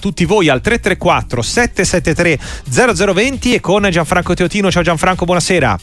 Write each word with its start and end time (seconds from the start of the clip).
tutti 0.00 0.24
voi 0.26 0.48
al 0.48 0.60
334 0.60 1.42
773 1.42 2.38
0020 3.12 3.54
e 3.54 3.58
con 3.58 3.88
Gianfranco 3.90 4.32
Teotino. 4.32 4.70
Ciao 4.70 4.84
Gianfranco, 4.84 5.24
buonasera. 5.24 5.76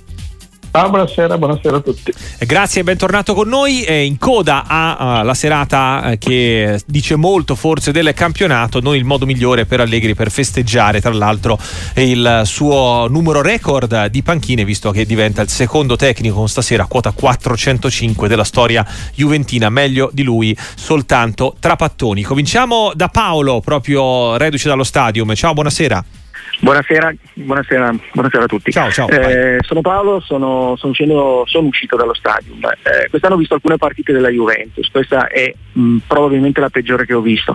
Ciao, 0.76 0.90
buonasera, 0.90 1.38
buonasera 1.38 1.78
a 1.78 1.80
tutti. 1.80 2.14
Grazie 2.40 2.82
e 2.82 2.84
bentornato 2.84 3.34
con 3.34 3.48
noi. 3.48 3.86
in 4.06 4.18
coda 4.18 4.66
alla 4.68 5.34
serata 5.34 6.12
eh, 6.12 6.18
che 6.18 6.82
dice 6.86 7.16
molto 7.16 7.56
forse 7.56 7.94
del 7.94 8.14
campionato, 8.14 8.82
non 8.82 8.94
il 8.94 9.06
modo 9.06 9.26
migliore 9.26 9.66
per 9.66 9.80
Allegri 9.80 10.16
per 10.16 10.30
festeggiare, 10.30 11.00
tra 11.00 11.14
l'altro, 11.14 11.58
il 11.96 12.42
suo 12.44 13.08
numero 13.10 13.42
record 13.42 14.08
di 14.08 14.22
panchine, 14.22 14.66
visto 14.66 14.92
che 14.92 15.06
diventa 15.06 15.42
il 15.42 15.48
secondo 15.48 15.96
tecnico 15.96 16.46
stasera, 16.46 16.88
quota 16.88 17.12
405 17.12 18.28
della 18.28 18.44
storia 18.44 18.86
juventina. 19.14 19.70
Meglio 19.70 20.10
di 20.12 20.24
lui 20.24 20.58
soltanto 20.76 21.56
Trapattoni. 21.58 22.22
Cominciamo 22.22 22.92
da 22.94 23.08
Paolo, 23.08 23.62
proprio 23.62 24.36
reduce 24.36 24.68
dallo 24.68 24.84
stadium. 24.84 25.34
Ciao, 25.36 25.54
buonasera. 25.54 26.15
Buonasera, 26.60 27.14
buonasera, 27.34 27.94
buonasera, 28.14 28.44
a 28.44 28.48
tutti. 28.48 28.72
Ciao, 28.72 28.90
ciao. 28.90 29.10
Eh, 29.10 29.58
sono 29.62 29.82
Paolo, 29.82 30.20
sono, 30.22 30.76
sono, 30.78 30.92
uscendo, 30.92 31.44
sono, 31.48 31.68
uscito 31.68 31.96
dallo 31.98 32.14
stadium. 32.14 32.60
Eh, 32.64 33.10
quest'anno 33.10 33.36
ho 33.36 33.38
visto 33.38 33.56
alcune 33.56 33.78
partite 33.78 34.14
della 34.14 34.30
Juventus, 34.30 34.90
questa 34.90 35.28
è 35.28 35.54
mh, 35.74 35.98
probabilmente 36.08 36.62
la 36.62 36.70
peggiore 36.70 37.06
che 37.06 37.14
ho 37.14 37.22
visto. 37.22 37.54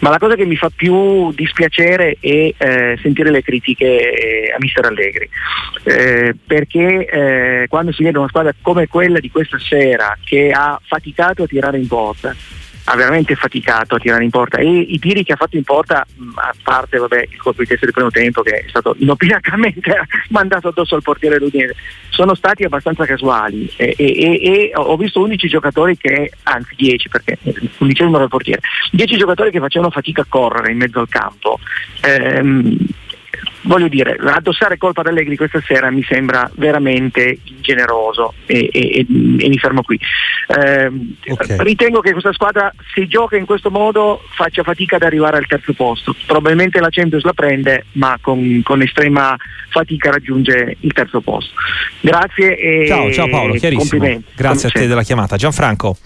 Ma 0.00 0.10
la 0.10 0.18
cosa 0.18 0.34
che 0.34 0.44
mi 0.44 0.56
fa 0.56 0.70
più 0.74 1.32
dispiacere 1.32 2.18
è 2.20 2.54
eh, 2.56 2.98
sentire 3.00 3.30
le 3.30 3.42
critiche 3.42 4.12
eh, 4.12 4.52
a 4.52 4.56
Mister 4.58 4.84
Allegri. 4.84 5.28
Eh, 5.84 6.34
perché 6.46 7.06
eh, 7.06 7.66
quando 7.68 7.92
si 7.92 8.02
vede 8.02 8.18
una 8.18 8.28
squadra 8.28 8.54
come 8.60 8.86
quella 8.86 9.18
di 9.18 9.30
questa 9.30 9.58
sera 9.58 10.16
che 10.22 10.50
ha 10.50 10.78
faticato 10.84 11.44
a 11.44 11.46
tirare 11.46 11.78
in 11.78 11.86
porta, 11.86 12.34
ha 12.84 12.96
veramente 12.96 13.34
faticato 13.34 13.94
a 13.94 13.98
tirare 13.98 14.24
in 14.24 14.30
porta 14.30 14.58
e 14.58 14.68
i 14.68 14.98
tiri 14.98 15.24
che 15.24 15.32
ha 15.32 15.36
fatto 15.36 15.56
in 15.56 15.62
porta, 15.62 16.04
a 16.34 16.54
parte 16.62 16.98
vabbè, 16.98 17.28
il 17.30 17.36
colpo 17.36 17.62
di 17.62 17.68
testa 17.68 17.84
del 17.84 17.94
primo 17.94 18.10
tempo 18.10 18.42
che 18.42 18.64
è 18.64 18.64
stato 18.68 18.94
inopinatamente 18.98 20.06
mandato 20.30 20.68
addosso 20.68 20.94
al 20.94 21.02
portiere 21.02 21.38
Ludinese, 21.38 21.76
sono 22.08 22.34
stati 22.34 22.64
abbastanza 22.64 23.04
casuali 23.04 23.70
e, 23.76 23.94
e, 23.96 24.14
e, 24.16 24.70
ho 24.74 24.96
visto 24.96 25.20
11 25.20 25.48
giocatori 25.48 25.96
che, 25.96 26.32
anzi 26.44 26.74
10 26.76 27.08
perché 27.08 27.38
l'undicesimo 27.78 28.16
era 28.16 28.24
il 28.24 28.30
portiere, 28.30 28.60
10 28.90 29.16
giocatori 29.16 29.50
che 29.50 29.60
facevano 29.60 29.90
fatica 29.90 30.22
a 30.22 30.26
correre 30.28 30.72
in 30.72 30.78
mezzo 30.78 31.00
al 31.00 31.08
campo. 31.08 31.58
Ehm, 32.02 32.76
voglio 33.62 33.88
dire, 33.88 34.16
addossare 34.24 34.76
colpa 34.76 35.00
ad 35.00 35.08
Allegri 35.08 35.36
questa 35.36 35.60
sera 35.60 35.90
mi 35.90 36.02
sembra 36.02 36.50
veramente 36.54 37.38
ingeneroso 37.44 38.34
e, 38.46 38.70
e, 38.72 38.98
e 39.00 39.06
mi 39.08 39.58
fermo 39.58 39.82
qui. 39.82 39.98
Eh, 40.48 40.90
okay. 41.28 41.56
Ritengo 41.58 42.00
che 42.00 42.12
questa 42.12 42.32
squadra, 42.32 42.72
se 42.94 43.06
gioca 43.06 43.36
in 43.36 43.46
questo 43.46 43.70
modo, 43.70 44.22
faccia 44.34 44.62
fatica 44.62 44.96
ad 44.96 45.02
arrivare 45.02 45.36
al 45.36 45.46
terzo 45.46 45.72
posto. 45.72 46.14
Probabilmente 46.26 46.80
la 46.80 46.88
Champions 46.90 47.24
la 47.24 47.32
prende, 47.32 47.86
ma 47.92 48.18
con, 48.20 48.60
con 48.64 48.82
estrema 48.82 49.36
fatica 49.68 50.10
raggiunge 50.10 50.76
il 50.80 50.92
terzo 50.92 51.20
posto. 51.20 51.54
Grazie 52.00 52.58
e 52.58 52.86
ciao, 52.86 53.12
ciao 53.12 53.28
Paolo, 53.28 53.54
chiarissimo. 53.54 54.22
Grazie 54.34 54.68
a 54.68 54.72
te 54.72 54.86
della 54.86 55.02
chiamata. 55.02 55.36
Gianfranco. 55.36 55.96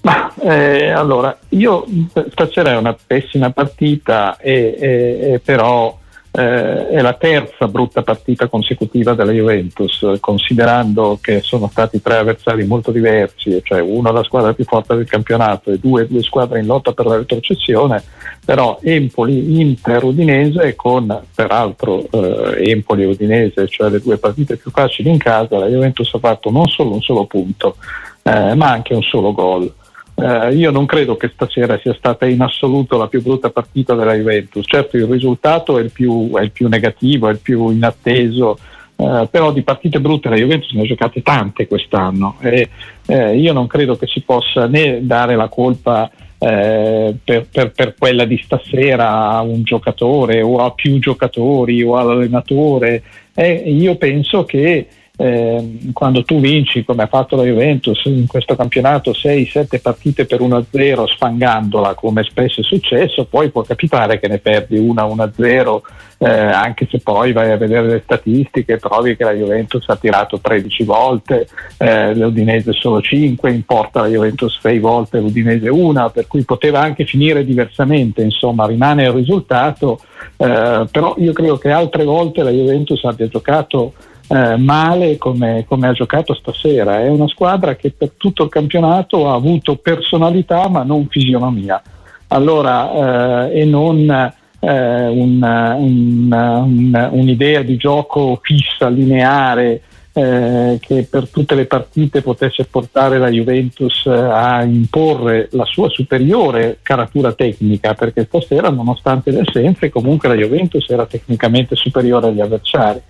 Ma, 0.00 0.30
eh, 0.42 0.90
allora, 0.90 1.38
io 1.50 1.86
stasera 2.30 2.72
è 2.72 2.76
una 2.76 2.94
pessima 2.94 3.50
partita 3.50 4.36
e, 4.36 4.76
e, 4.78 5.32
e 5.32 5.40
però 5.42 5.98
eh, 6.36 6.88
è 6.88 7.00
la 7.00 7.12
terza 7.12 7.68
brutta 7.68 8.02
partita 8.02 8.48
consecutiva 8.48 9.14
della 9.14 9.30
Juventus, 9.30 10.04
considerando 10.18 11.16
che 11.20 11.40
sono 11.42 11.68
stati 11.68 12.02
tre 12.02 12.16
avversari 12.16 12.66
molto 12.66 12.90
diversi, 12.90 13.60
cioè 13.62 13.80
uno 13.80 14.10
la 14.10 14.24
squadra 14.24 14.52
più 14.52 14.64
forte 14.64 14.96
del 14.96 15.06
campionato 15.06 15.70
e 15.70 15.78
due, 15.78 16.08
due 16.08 16.24
squadre 16.24 16.58
in 16.58 16.66
lotta 16.66 16.92
per 16.92 17.06
la 17.06 17.16
retrocessione, 17.18 18.02
però 18.44 18.80
Empoli, 18.82 19.60
Inter, 19.60 20.02
Udinese 20.02 20.74
con 20.74 21.22
peraltro 21.32 22.04
eh, 22.10 22.68
Empoli 22.68 23.04
e 23.04 23.06
Udinese, 23.06 23.68
cioè 23.68 23.88
le 23.88 24.00
due 24.00 24.18
partite 24.18 24.56
più 24.56 24.72
facili 24.72 25.10
in 25.10 25.18
casa, 25.18 25.58
la 25.58 25.68
Juventus 25.68 26.12
ha 26.14 26.18
fatto 26.18 26.50
non 26.50 26.66
solo 26.66 26.94
un 26.94 27.00
solo 27.00 27.26
punto, 27.26 27.76
eh, 28.24 28.54
ma 28.54 28.70
anche 28.70 28.92
un 28.92 29.02
solo 29.02 29.32
gol. 29.32 29.72
Eh, 30.16 30.54
io 30.54 30.70
non 30.70 30.86
credo 30.86 31.16
che 31.16 31.30
stasera 31.34 31.78
sia 31.82 31.94
stata 31.94 32.24
in 32.26 32.40
assoluto 32.40 32.96
la 32.96 33.08
più 33.08 33.20
brutta 33.20 33.50
partita 33.50 33.94
della 33.94 34.14
Juventus. 34.14 34.64
Certo 34.66 34.96
il 34.96 35.06
risultato 35.06 35.78
è 35.78 35.82
il 35.82 35.90
più, 35.90 36.30
è 36.34 36.42
il 36.42 36.52
più 36.52 36.68
negativo, 36.68 37.28
è 37.28 37.32
il 37.32 37.40
più 37.40 37.70
inatteso, 37.70 38.56
eh, 38.96 39.26
però 39.28 39.52
di 39.52 39.62
partite 39.62 40.00
brutte 40.00 40.28
la 40.28 40.36
Juventus 40.36 40.72
ne 40.72 40.82
ha 40.82 40.86
giocate 40.86 41.20
tante 41.22 41.66
quest'anno 41.66 42.36
e 42.40 42.68
eh, 43.06 43.36
io 43.36 43.52
non 43.52 43.66
credo 43.66 43.96
che 43.96 44.06
si 44.06 44.20
possa 44.20 44.68
né 44.68 45.04
dare 45.04 45.34
la 45.34 45.48
colpa 45.48 46.08
eh, 46.38 47.14
per, 47.24 47.48
per, 47.50 47.72
per, 47.72 47.94
quella 47.98 48.24
di 48.24 48.40
stasera 48.44 49.30
a 49.30 49.40
un 49.40 49.64
giocatore 49.64 50.42
o 50.42 50.58
a 50.58 50.70
più 50.72 50.98
giocatori 51.00 51.82
o 51.82 51.96
all'allenatore. 51.96 53.02
io 53.34 53.96
penso 53.96 54.44
che 54.44 54.86
eh, 55.16 55.78
quando 55.92 56.24
tu 56.24 56.40
vinci 56.40 56.84
come 56.84 57.04
ha 57.04 57.06
fatto 57.06 57.36
la 57.36 57.44
Juventus 57.44 58.04
in 58.06 58.26
questo 58.26 58.56
campionato 58.56 59.12
6-7 59.12 59.80
partite 59.80 60.26
per 60.26 60.40
1-0 60.40 61.06
sfangandola 61.06 61.94
come 61.94 62.24
spesso 62.24 62.60
è 62.60 62.64
successo 62.64 63.24
poi 63.26 63.50
può 63.50 63.62
capitare 63.62 64.18
che 64.18 64.26
ne 64.26 64.38
perdi 64.38 64.76
1-1-0 64.76 65.80
eh, 66.18 66.28
anche 66.28 66.88
se 66.90 66.98
poi 66.98 67.32
vai 67.32 67.52
a 67.52 67.56
vedere 67.56 67.86
le 67.86 68.00
statistiche 68.02 68.78
trovi 68.78 69.14
che 69.14 69.22
la 69.22 69.32
Juventus 69.32 69.88
ha 69.88 69.94
tirato 69.94 70.40
13 70.40 70.82
volte 70.82 71.46
eh, 71.76 72.12
l'Udinese 72.16 72.72
solo 72.72 73.00
5 73.00 73.52
in 73.52 73.64
porta 73.64 74.00
la 74.00 74.08
Juventus 74.08 74.58
6 74.60 74.78
volte 74.80 75.20
l'Udinese 75.20 75.68
1 75.68 76.10
per 76.10 76.26
cui 76.26 76.42
poteva 76.42 76.80
anche 76.80 77.04
finire 77.04 77.44
diversamente 77.44 78.20
insomma 78.20 78.66
rimane 78.66 79.04
il 79.04 79.12
risultato 79.12 80.00
eh, 80.38 80.86
però 80.90 81.14
io 81.18 81.32
credo 81.32 81.56
che 81.56 81.70
altre 81.70 82.02
volte 82.02 82.42
la 82.42 82.50
Juventus 82.50 83.04
abbia 83.04 83.28
giocato 83.28 83.92
eh, 84.34 84.56
male 84.56 85.16
come, 85.18 85.64
come, 85.68 85.88
ha 85.88 85.92
giocato 85.92 86.34
stasera. 86.34 87.00
È 87.00 87.08
una 87.08 87.28
squadra 87.28 87.76
che 87.76 87.90
per 87.90 88.12
tutto 88.16 88.44
il 88.44 88.50
campionato 88.50 89.28
ha 89.28 89.34
avuto 89.34 89.76
personalità 89.76 90.68
ma 90.68 90.82
non 90.82 91.06
fisionomia. 91.08 91.82
Allora, 92.28 93.48
eh, 93.48 93.60
e 93.60 93.64
non 93.64 94.32
eh, 94.60 95.06
un, 95.06 95.42
un, 95.42 96.28
un, 96.32 97.08
un'idea 97.12 97.62
di 97.62 97.76
gioco 97.76 98.38
fissa, 98.42 98.88
lineare, 98.88 99.82
eh, 100.16 100.78
che 100.80 101.06
per 101.10 101.28
tutte 101.28 101.54
le 101.54 101.66
partite 101.66 102.22
potesse 102.22 102.64
portare 102.64 103.18
la 103.18 103.28
Juventus 103.28 104.06
a 104.06 104.62
imporre 104.62 105.48
la 105.52 105.64
sua 105.64 105.88
superiore 105.88 106.78
caratura 106.82 107.32
tecnica, 107.32 107.94
perché 107.94 108.24
stasera, 108.24 108.70
nonostante 108.70 109.30
le 109.32 109.40
assenze, 109.40 109.90
comunque 109.90 110.28
la 110.28 110.36
Juventus 110.36 110.88
era 110.88 111.04
tecnicamente 111.06 111.74
superiore 111.74 112.28
agli 112.28 112.40
avversari. 112.40 113.00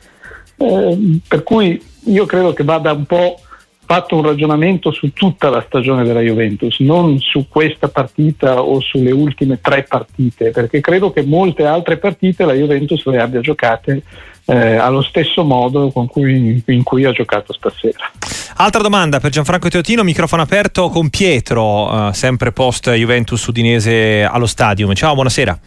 Eh, 0.56 1.20
per 1.26 1.42
cui 1.42 1.82
io 2.04 2.26
credo 2.26 2.52
che 2.52 2.64
vada 2.64 2.92
un 2.92 3.04
po' 3.04 3.38
fatto 3.86 4.16
un 4.16 4.22
ragionamento 4.22 4.92
su 4.92 5.12
tutta 5.12 5.50
la 5.50 5.62
stagione 5.66 6.04
della 6.04 6.20
Juventus, 6.20 6.78
non 6.80 7.18
su 7.18 7.46
questa 7.48 7.88
partita 7.88 8.62
o 8.62 8.80
sulle 8.80 9.10
ultime 9.10 9.60
tre 9.60 9.82
partite, 9.82 10.50
perché 10.50 10.80
credo 10.80 11.12
che 11.12 11.22
molte 11.22 11.66
altre 11.66 11.98
partite 11.98 12.44
la 12.44 12.54
Juventus 12.54 13.04
le 13.06 13.20
abbia 13.20 13.40
giocate 13.40 14.02
eh, 14.46 14.76
allo 14.76 15.02
stesso 15.02 15.44
modo 15.44 15.90
cui, 15.90 16.62
in 16.66 16.82
cui 16.82 17.04
ha 17.04 17.12
giocato 17.12 17.52
stasera. 17.52 18.10
Altra 18.56 18.82
domanda 18.82 19.20
per 19.20 19.30
Gianfranco 19.30 19.68
Teotino, 19.68 20.02
microfono 20.02 20.42
aperto 20.42 20.88
con 20.88 21.10
Pietro, 21.10 22.08
eh, 22.08 22.14
sempre 22.14 22.52
post 22.52 22.90
Juventus 22.90 23.44
Udinese 23.44 24.24
allo 24.24 24.46
stadium. 24.46 24.94
Ciao, 24.94 25.14
buonasera. 25.14 25.58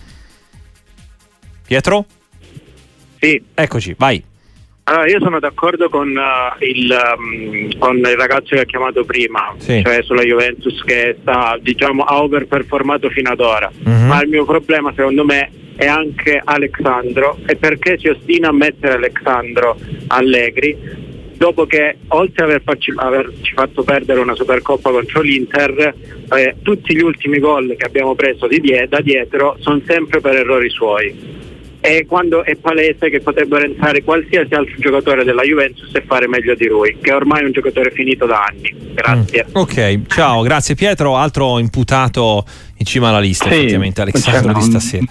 Pietro? 1.66 2.06
Sì. 3.20 3.44
Eccoci, 3.54 3.96
vai. 3.98 4.24
Allora, 4.90 5.10
io 5.10 5.20
sono 5.20 5.40
d'accordo 5.40 5.90
con, 5.90 6.08
uh, 6.16 6.64
il, 6.64 6.98
um, 7.18 7.78
con, 7.78 7.98
il, 7.98 8.16
ragazzo 8.16 8.56
che 8.56 8.62
ha 8.62 8.66
chiamato 8.66 9.04
prima, 9.04 9.54
sì. 9.58 9.82
cioè 9.84 10.02
sulla 10.02 10.22
Juventus 10.22 10.82
che 10.84 11.18
sta, 11.20 11.58
diciamo, 11.62 12.04
ha 12.04 12.22
overperformato 12.22 13.10
fino 13.10 13.30
ad 13.30 13.42
ora. 13.42 13.70
Uh-huh. 13.84 14.06
Ma 14.06 14.22
il 14.22 14.30
mio 14.30 14.46
problema, 14.46 14.94
secondo 14.96 15.26
me, 15.26 15.52
è 15.76 15.86
anche 15.88 16.42
Alexandro 16.42 17.38
e 17.46 17.58
perché 17.58 17.98
si 18.00 18.08
ostina 18.08 18.48
a 18.48 18.54
mettere 18.54 18.94
Alexandro 18.94 19.78
Allegri 20.08 21.06
dopo 21.36 21.66
che 21.66 21.98
oltre 22.08 22.46
ad 22.46 22.50
aver 22.50 22.62
farci, 22.64 22.94
averci 22.96 23.54
fatto 23.54 23.84
perdere 23.84 24.22
una 24.22 24.36
Supercoppa 24.36 24.90
contro 24.90 25.22
l'Inter, 25.22 25.94
eh, 26.34 26.56
tutti 26.64 26.96
gli 26.96 27.02
ultimi 27.02 27.40
gol 27.40 27.76
che 27.78 27.86
abbiamo 27.86 28.16
preso 28.16 28.48
di 28.48 28.60
die- 28.60 28.88
da 28.88 29.02
dietro 29.02 29.58
sono 29.60 29.82
sempre 29.86 30.22
per 30.22 30.36
errori 30.36 30.70
suoi 30.70 31.46
e 31.88 32.06
quando 32.06 32.44
è 32.44 32.56
palese 32.56 33.10
che 33.10 33.22
potrebbero 33.22 33.64
entrare 33.64 34.04
qualsiasi 34.04 34.54
altro 34.54 34.76
giocatore 34.78 35.24
della 35.24 35.44
Juventus 35.44 35.90
e 35.94 36.04
fare 36.06 36.28
meglio 36.28 36.54
di 36.54 36.68
lui, 36.68 36.98
che 37.02 37.14
ormai 37.14 37.44
è 37.44 37.46
un 37.46 37.54
giocatore 37.54 37.92
finito 37.92 38.26
da 38.26 38.44
anni. 38.44 38.76
Grazie. 38.94 39.46
Mm. 39.48 39.52
Ok, 39.54 40.02
ciao, 40.08 40.42
grazie 40.42 40.76
Pietro. 40.76 41.16
Altro 41.16 41.60
imputato 41.60 42.44
in 42.78 42.86
cima 42.86 43.10
alla 43.10 43.20
lista, 43.20 43.50
sì, 43.50 43.56
effettivamente, 43.56 44.02
Alessandro 44.02 44.52
cioè, 44.54 44.62
di 44.62 44.62
stasera. 44.62 45.06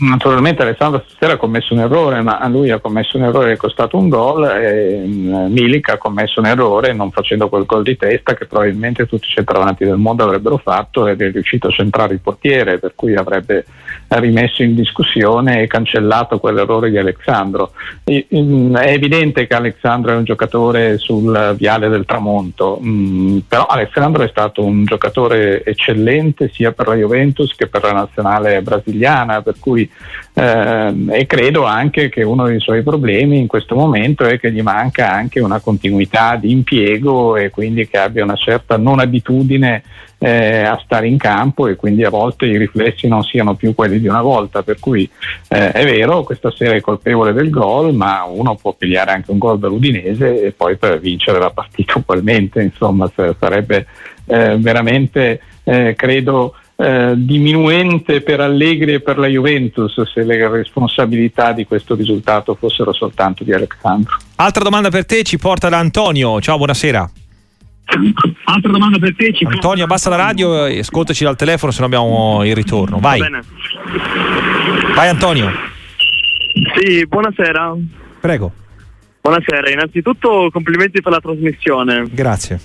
Naturalmente 0.00 0.62
Alessandro 0.62 1.04
stasera 1.06 1.34
ha 1.34 1.36
commesso 1.36 1.74
un 1.74 1.80
errore, 1.80 2.22
ma 2.22 2.46
lui 2.48 2.70
ha 2.70 2.78
commesso 2.78 3.16
un 3.16 3.24
errore 3.24 3.48
che 3.48 3.52
è 3.52 3.56
costato 3.56 3.96
un 3.96 4.08
gol 4.08 4.44
e 4.44 5.02
mm, 5.06 5.52
Milik 5.52 5.90
ha 5.90 5.98
commesso 5.98 6.40
un 6.40 6.46
errore 6.46 6.92
non 6.94 7.10
facendo 7.10 7.48
quel 7.48 7.66
gol 7.66 7.82
di 7.82 7.96
testa 7.96 8.34
che 8.34 8.46
probabilmente 8.46 9.06
tutti 9.06 9.26
i 9.26 9.32
centravanti 9.34 9.84
del 9.84 9.96
mondo 9.96 10.24
avrebbero 10.24 10.56
fatto 10.56 11.06
ed 11.06 11.20
è 11.20 11.30
riuscito 11.30 11.68
a 11.68 11.72
centrare 11.72 12.14
il 12.14 12.20
portiere, 12.20 12.78
per 12.78 12.94
cui 12.94 13.14
avrebbe 13.16 13.64
rimesso 14.08 14.62
in 14.62 14.74
discussione 14.74 15.62
e 15.62 15.66
cancellato 15.66 16.38
quell'errore 16.38 16.90
di 16.90 16.98
Alessandro. 16.98 17.72
Mm, 18.10 18.76
è 18.76 18.92
evidente 18.92 19.46
che 19.46 19.54
Alessandro 19.54 20.12
è 20.12 20.16
un 20.16 20.24
giocatore 20.24 20.98
sul 20.98 21.54
viale 21.56 21.88
del 21.88 22.04
tramonto, 22.06 22.80
mm, 22.82 23.38
però 23.46 23.66
Alessandro 23.66 24.22
è 24.22 24.28
stato 24.28 24.64
un 24.64 24.84
giocatore 24.84 25.62
eccellente 25.64 26.50
sia 26.52 26.72
per 26.72 26.88
la 26.90 27.00
Juventus 27.00 27.54
che 27.54 27.66
per 27.66 27.82
la 27.82 27.92
nazionale 27.92 28.62
brasiliana, 28.62 29.42
per 29.42 29.54
cui 29.58 29.88
eh, 30.34 30.94
e 31.10 31.26
credo 31.26 31.64
anche 31.64 32.08
che 32.08 32.22
uno 32.22 32.46
dei 32.46 32.60
suoi 32.60 32.82
problemi 32.82 33.38
in 33.38 33.46
questo 33.46 33.74
momento 33.74 34.24
è 34.24 34.38
che 34.38 34.52
gli 34.52 34.62
manca 34.62 35.10
anche 35.10 35.40
una 35.40 35.60
continuità 35.60 36.36
di 36.36 36.50
impiego 36.50 37.36
e 37.36 37.50
quindi 37.50 37.88
che 37.88 37.98
abbia 37.98 38.24
una 38.24 38.36
certa 38.36 38.76
non 38.76 39.00
abitudine 39.00 39.82
eh, 40.22 40.64
a 40.64 40.78
stare 40.84 41.08
in 41.08 41.16
campo 41.16 41.66
e 41.66 41.76
quindi 41.76 42.04
a 42.04 42.10
volte 42.10 42.44
i 42.44 42.58
riflessi 42.58 43.08
non 43.08 43.22
siano 43.22 43.54
più 43.54 43.74
quelli 43.74 43.98
di 43.98 44.06
una 44.06 44.20
volta, 44.20 44.62
per 44.62 44.78
cui 44.78 45.08
eh, 45.48 45.72
è 45.72 45.84
vero, 45.84 46.22
questa 46.24 46.50
sera 46.50 46.74
è 46.74 46.80
colpevole 46.80 47.32
del 47.32 47.48
gol, 47.48 47.94
ma 47.94 48.24
uno 48.24 48.54
può 48.54 48.74
pigliare 48.74 49.12
anche 49.12 49.30
un 49.30 49.38
gol 49.38 49.58
dall'Udinese 49.58 50.42
e 50.42 50.52
poi 50.52 50.76
per 50.76 51.00
vincere 51.00 51.38
la 51.38 51.50
partita 51.50 51.94
ugualmente, 51.98 52.60
insomma 52.60 53.10
sarebbe 53.38 53.86
eh, 54.26 54.56
veramente, 54.58 55.40
eh, 55.64 55.94
credo, 55.96 56.54
eh, 56.80 57.12
diminuente 57.14 58.22
per 58.22 58.40
Allegri 58.40 58.94
e 58.94 59.00
per 59.00 59.18
la 59.18 59.26
Juventus 59.26 60.00
se 60.10 60.22
le 60.22 60.48
responsabilità 60.48 61.52
di 61.52 61.66
questo 61.66 61.94
risultato 61.94 62.54
fossero 62.54 62.94
soltanto 62.94 63.44
di 63.44 63.52
Alessandro. 63.52 64.16
Altra 64.36 64.64
domanda 64.64 64.88
per 64.88 65.04
te 65.04 65.22
ci 65.22 65.36
porta 65.36 65.68
da 65.68 65.78
Antonio. 65.78 66.40
Ciao, 66.40 66.56
buonasera. 66.56 67.10
Altra 68.44 68.70
domanda 68.72 68.98
per 68.98 69.14
te. 69.14 69.32
Ci 69.34 69.44
Antonio, 69.44 69.84
abbassa 69.84 70.08
la 70.08 70.16
radio 70.16 70.64
e 70.64 70.78
ascoltaci 70.78 71.24
dal 71.24 71.36
telefono 71.36 71.70
se 71.70 71.80
no 71.80 71.86
abbiamo 71.86 72.44
il 72.44 72.54
ritorno. 72.54 72.98
Vai. 72.98 73.20
Vai 74.94 75.08
Antonio. 75.08 75.50
Sì, 76.76 77.06
buonasera. 77.06 77.74
Prego. 78.20 78.52
Buonasera, 79.20 79.68
innanzitutto 79.70 80.48
complimenti 80.50 81.02
per 81.02 81.12
la 81.12 81.20
trasmissione. 81.20 82.04
Grazie. 82.10 82.58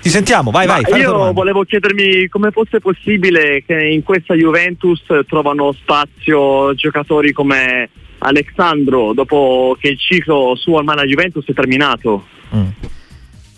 Ti 0.00 0.08
sentiamo, 0.08 0.50
vai, 0.50 0.66
vai. 0.66 0.82
Io 0.96 1.32
volevo 1.32 1.64
chiedermi 1.64 2.28
come 2.28 2.50
fosse 2.50 2.80
possibile 2.80 3.62
che 3.66 3.74
in 3.74 4.02
questa 4.02 4.34
Juventus 4.34 5.02
trovano 5.26 5.72
spazio 5.72 6.74
giocatori 6.74 7.32
come 7.32 7.90
Alexandro 8.18 9.12
dopo 9.12 9.76
che 9.78 9.88
il 9.88 9.98
ciclo 9.98 10.54
suo 10.56 10.78
al 10.78 10.84
Mana 10.84 11.04
Juventus 11.04 11.44
è 11.46 11.52
terminato. 11.52 12.26
Mm. 12.54 12.68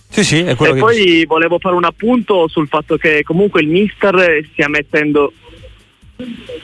Sì, 0.08 0.24
sì, 0.24 0.44
e 0.44 0.56
poi 0.56 0.72
dici. 0.72 1.24
volevo 1.24 1.58
fare 1.60 1.76
un 1.76 1.84
appunto 1.84 2.48
sul 2.48 2.66
fatto 2.66 2.96
che 2.96 3.22
comunque 3.22 3.60
il 3.60 3.68
mister 3.68 4.44
stia 4.50 4.68
mettendo 4.68 5.32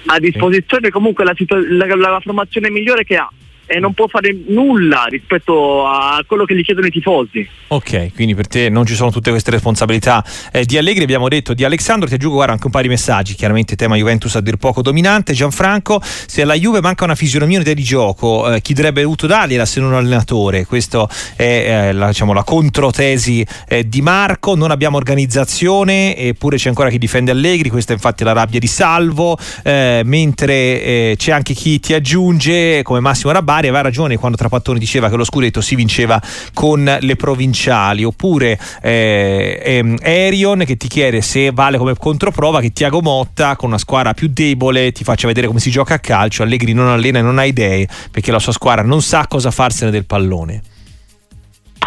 a 0.06 0.18
disposizione 0.18 0.90
comunque 0.90 1.24
la, 1.24 1.32
la, 1.68 1.94
la 1.94 2.20
formazione 2.20 2.70
migliore 2.70 3.04
che 3.04 3.16
ha 3.16 3.30
e 3.66 3.80
non 3.80 3.92
può 3.92 4.06
fare 4.06 4.34
nulla 4.46 5.04
rispetto 5.08 5.86
a 5.86 6.22
quello 6.26 6.44
che 6.44 6.54
gli 6.56 6.62
chiedono 6.62 6.86
i 6.86 6.90
tifosi. 6.90 7.46
Ok, 7.68 8.14
quindi 8.14 8.34
per 8.34 8.46
te 8.46 8.68
non 8.68 8.86
ci 8.86 8.94
sono 8.94 9.10
tutte 9.10 9.30
queste 9.30 9.50
responsabilità 9.50 10.24
eh, 10.52 10.64
di 10.64 10.78
Allegri, 10.78 11.02
abbiamo 11.02 11.28
detto 11.28 11.52
di 11.52 11.64
Alessandro, 11.64 12.08
ti 12.08 12.14
aggiungo 12.14 12.36
guarda, 12.36 12.52
anche 12.52 12.66
un 12.66 12.72
paio 12.72 12.84
di 12.84 12.90
messaggi, 12.90 13.34
chiaramente 13.34 13.74
tema 13.74 13.96
Juventus 13.96 14.36
a 14.36 14.40
dir 14.40 14.56
poco 14.56 14.82
dominante, 14.82 15.32
Gianfranco, 15.32 16.00
se 16.00 16.42
alla 16.42 16.54
Juve 16.54 16.80
manca 16.80 17.04
una 17.04 17.16
fisionomia 17.16 17.56
un'idea 17.56 17.74
di 17.74 17.82
gioco, 17.82 18.52
eh, 18.52 18.60
chi 18.60 18.72
dovrebbe 18.72 19.02
avuto 19.02 19.26
dargliela 19.26 19.66
se 19.66 19.80
non 19.80 19.90
un 19.90 19.96
allenatore? 19.96 20.64
Questa 20.64 21.08
è 21.34 21.88
eh, 21.88 21.92
la, 21.92 22.08
diciamo, 22.08 22.32
la 22.32 22.44
controtesi 22.44 23.44
eh, 23.68 23.88
di 23.88 24.00
Marco, 24.00 24.54
non 24.54 24.70
abbiamo 24.70 24.96
organizzazione, 24.96 26.16
eppure 26.16 26.56
c'è 26.56 26.68
ancora 26.68 26.88
chi 26.88 26.98
difende 26.98 27.32
Allegri, 27.32 27.68
questa 27.68 27.92
è 27.92 27.96
infatti 27.96 28.22
la 28.22 28.32
rabbia 28.32 28.60
di 28.60 28.68
Salvo, 28.68 29.36
eh, 29.64 30.02
mentre 30.04 30.52
eh, 30.54 31.14
c'è 31.18 31.32
anche 31.32 31.52
chi 31.52 31.80
ti 31.80 31.94
aggiunge 31.94 32.82
come 32.84 33.00
Massimo 33.00 33.32
Rabà 33.32 33.55
Bari 33.56 33.68
aveva 33.68 33.82
ragione 33.84 34.18
quando 34.18 34.36
Trapattoni 34.36 34.78
diceva 34.78 35.08
che 35.08 35.16
lo 35.16 35.24
scudetto 35.24 35.62
si 35.62 35.76
vinceva 35.76 36.20
con 36.52 36.98
le 37.00 37.16
provinciali. 37.16 38.04
Oppure 38.04 38.58
eh, 38.82 39.60
ehm, 39.64 39.96
Erion 40.02 40.58
che 40.66 40.76
ti 40.76 40.88
chiede 40.88 41.22
se 41.22 41.52
vale 41.52 41.78
come 41.78 41.94
controprova 41.96 42.60
che 42.60 42.72
Tiago 42.72 43.00
Motta 43.00 43.56
con 43.56 43.70
una 43.70 43.78
squadra 43.78 44.12
più 44.12 44.28
debole 44.30 44.92
ti 44.92 45.04
faccia 45.04 45.26
vedere 45.26 45.46
come 45.46 45.60
si 45.60 45.70
gioca 45.70 45.94
a 45.94 45.98
calcio. 45.98 46.42
Allegri 46.42 46.74
non 46.74 46.88
allena 46.88 47.20
e 47.20 47.22
non 47.22 47.38
ha 47.38 47.44
idee 47.44 47.88
perché 48.10 48.30
la 48.30 48.38
sua 48.38 48.52
squadra 48.52 48.84
non 48.84 49.00
sa 49.00 49.26
cosa 49.26 49.50
farsene 49.50 49.90
del 49.90 50.04
pallone. 50.04 50.60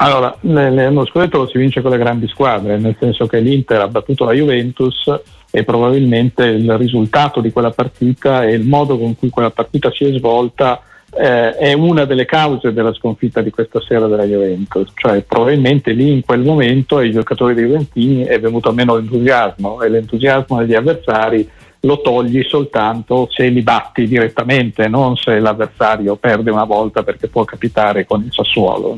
Allora, 0.01 0.35
nello 0.41 1.05
scudetto 1.05 1.47
si 1.49 1.57
vince 1.59 1.81
con 1.81 1.91
le 1.91 1.97
grandi 1.97 2.27
squadre, 2.29 2.79
nel 2.79 2.95
senso 2.99 3.27
che 3.27 3.39
l'Inter 3.41 3.81
ha 3.81 3.87
battuto 3.87 4.25
la 4.25 4.31
Juventus 4.31 5.03
e 5.51 5.63
probabilmente 5.63 6.45
il 6.45 6.71
risultato 6.77 7.41
di 7.41 7.51
quella 7.51 7.71
partita 7.71 8.43
e 8.43 8.53
il 8.53 8.65
modo 8.65 8.97
con 8.97 9.15
cui 9.15 9.29
quella 9.29 9.51
partita 9.51 9.91
si 9.91 10.05
è 10.05 10.17
svolta 10.17 10.81
eh, 11.17 11.55
è 11.55 11.73
una 11.73 12.05
delle 12.05 12.25
cause 12.25 12.73
della 12.73 12.93
sconfitta 12.93 13.41
di 13.41 13.49
questa 13.49 13.81
sera 13.81 14.07
della 14.07 14.25
Juventus, 14.25 14.91
cioè 14.93 15.21
probabilmente 15.23 15.91
lì 15.91 16.11
in 16.11 16.21
quel 16.21 16.41
momento 16.41 16.97
ai 16.97 17.11
giocatori 17.11 17.53
dei 17.53 17.65
Juventini 17.65 18.23
è 18.23 18.39
venuto 18.39 18.71
meno 18.73 18.95
l'entusiasmo 18.95 19.81
e 19.81 19.89
l'entusiasmo 19.89 20.59
degli 20.59 20.75
avversari 20.75 21.49
lo 21.81 22.01
togli 22.01 22.43
soltanto 22.43 23.29
se 23.31 23.47
li 23.47 23.61
batti 23.61 24.05
direttamente, 24.05 24.89
non 24.89 25.15
se 25.15 25.39
l'avversario 25.39 26.17
perde 26.17 26.51
una 26.51 26.65
volta 26.65 27.03
perché 27.03 27.29
può 27.29 27.45
capitare 27.45 28.05
con 28.05 28.21
il 28.23 28.33
Sassuolo. 28.33 28.97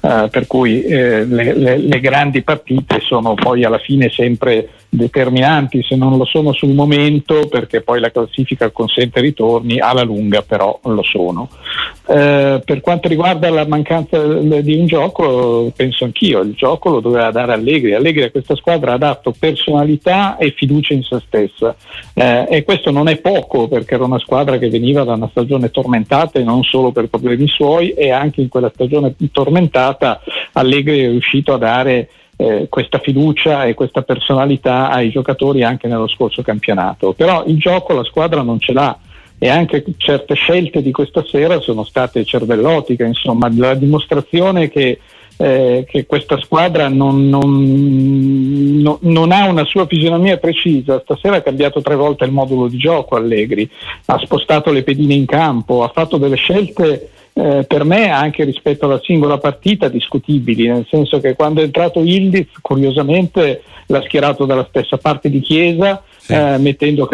Eh, 0.00 0.28
per 0.30 0.46
cui 0.46 0.82
eh, 0.82 1.24
le, 1.26 1.54
le, 1.54 1.76
le 1.76 2.00
grandi 2.00 2.42
partite 2.42 3.00
sono 3.00 3.34
poi 3.34 3.64
alla 3.64 3.78
fine 3.78 4.08
sempre 4.08 4.68
determinanti 4.90 5.84
se 5.84 5.94
non 5.94 6.16
lo 6.16 6.24
sono 6.24 6.52
sul 6.52 6.74
momento 6.74 7.46
perché 7.48 7.80
poi 7.80 8.00
la 8.00 8.10
classifica 8.10 8.70
consente 8.70 9.20
ritorni, 9.20 9.78
alla 9.78 10.02
lunga 10.02 10.42
però 10.42 10.78
lo 10.82 11.02
sono. 11.02 11.48
Eh, 12.08 12.60
per 12.64 12.80
quanto 12.80 13.06
riguarda 13.06 13.48
la 13.50 13.66
mancanza 13.66 14.20
di 14.20 14.74
un 14.74 14.86
gioco, 14.86 15.72
penso 15.76 16.04
anch'io, 16.04 16.40
il 16.40 16.54
gioco 16.54 16.90
lo 16.90 17.00
doveva 17.00 17.30
dare 17.30 17.52
Allegri, 17.52 17.94
Allegri 17.94 18.24
a 18.24 18.30
questa 18.32 18.56
squadra 18.56 18.94
ha 18.94 18.98
dato 18.98 19.32
personalità 19.38 20.36
e 20.36 20.52
fiducia 20.56 20.92
in 20.92 21.04
se 21.04 21.20
stessa 21.24 21.74
eh, 22.12 22.46
e 22.48 22.64
questo 22.64 22.90
non 22.90 23.08
è 23.08 23.16
poco 23.18 23.68
perché 23.68 23.94
era 23.94 24.04
una 24.04 24.18
squadra 24.18 24.58
che 24.58 24.68
veniva 24.68 25.04
da 25.04 25.14
una 25.14 25.28
stagione 25.30 25.70
tormentata 25.70 26.40
e 26.40 26.42
non 26.42 26.64
solo 26.64 26.90
per 26.90 27.08
problemi 27.08 27.46
suoi 27.46 27.90
e 27.90 28.10
anche 28.10 28.40
in 28.40 28.48
quella 28.48 28.70
stagione 28.74 29.14
tormentata 29.30 30.20
Allegri 30.52 31.00
è 31.00 31.08
riuscito 31.08 31.52
a 31.52 31.58
dare 31.58 32.08
eh, 32.40 32.66
questa 32.70 32.98
fiducia 32.98 33.64
e 33.64 33.74
questa 33.74 34.00
personalità 34.00 34.88
ai 34.88 35.10
giocatori 35.10 35.62
anche 35.62 35.88
nello 35.88 36.08
scorso 36.08 36.40
campionato. 36.40 37.12
Però 37.12 37.44
il 37.44 37.58
gioco 37.58 37.92
la 37.92 38.04
squadra 38.04 38.40
non 38.40 38.58
ce 38.58 38.72
l'ha 38.72 38.98
e 39.38 39.48
anche 39.48 39.84
certe 39.98 40.34
scelte 40.34 40.80
di 40.80 40.90
questa 40.90 41.22
sera 41.26 41.60
sono 41.60 41.84
state 41.84 42.24
cervellotiche, 42.24 43.04
insomma, 43.04 43.50
la 43.54 43.74
dimostrazione 43.74 44.70
che, 44.70 45.00
eh, 45.36 45.84
che 45.86 46.06
questa 46.06 46.38
squadra 46.40 46.88
non, 46.88 47.28
non, 47.28 48.80
no, 48.80 48.98
non, 49.02 49.32
ha 49.32 49.46
una 49.46 49.64
sua 49.64 49.86
fisionomia 49.86 50.38
precisa. 50.38 51.00
Stasera 51.00 51.36
ha 51.36 51.42
cambiato 51.42 51.82
tre 51.82 51.94
volte 51.94 52.24
il 52.24 52.32
modulo 52.32 52.68
di 52.68 52.78
gioco 52.78 53.16
Allegri, 53.16 53.68
ha 54.06 54.18
spostato 54.18 54.72
le 54.72 54.82
pedine 54.82 55.12
in 55.12 55.26
campo, 55.26 55.82
ha 55.82 55.88
fatto 55.88 56.16
delle 56.16 56.36
scelte 56.36 57.10
eh, 57.32 57.64
per 57.66 57.84
me 57.84 58.10
anche 58.10 58.44
rispetto 58.44 58.86
alla 58.86 59.00
singola 59.02 59.38
partita 59.38 59.88
discutibili, 59.88 60.66
nel 60.66 60.86
senso 60.88 61.20
che 61.20 61.34
quando 61.34 61.60
è 61.60 61.64
entrato 61.64 62.00
Ildiz 62.00 62.48
curiosamente 62.60 63.62
l'ha 63.86 64.02
schierato 64.02 64.44
dalla 64.44 64.66
stessa 64.68 64.96
parte 64.98 65.30
di 65.30 65.40
Chiesa 65.40 66.02
sì. 66.30 66.36
eh, 66.36 66.58
mettendo, 66.58 67.06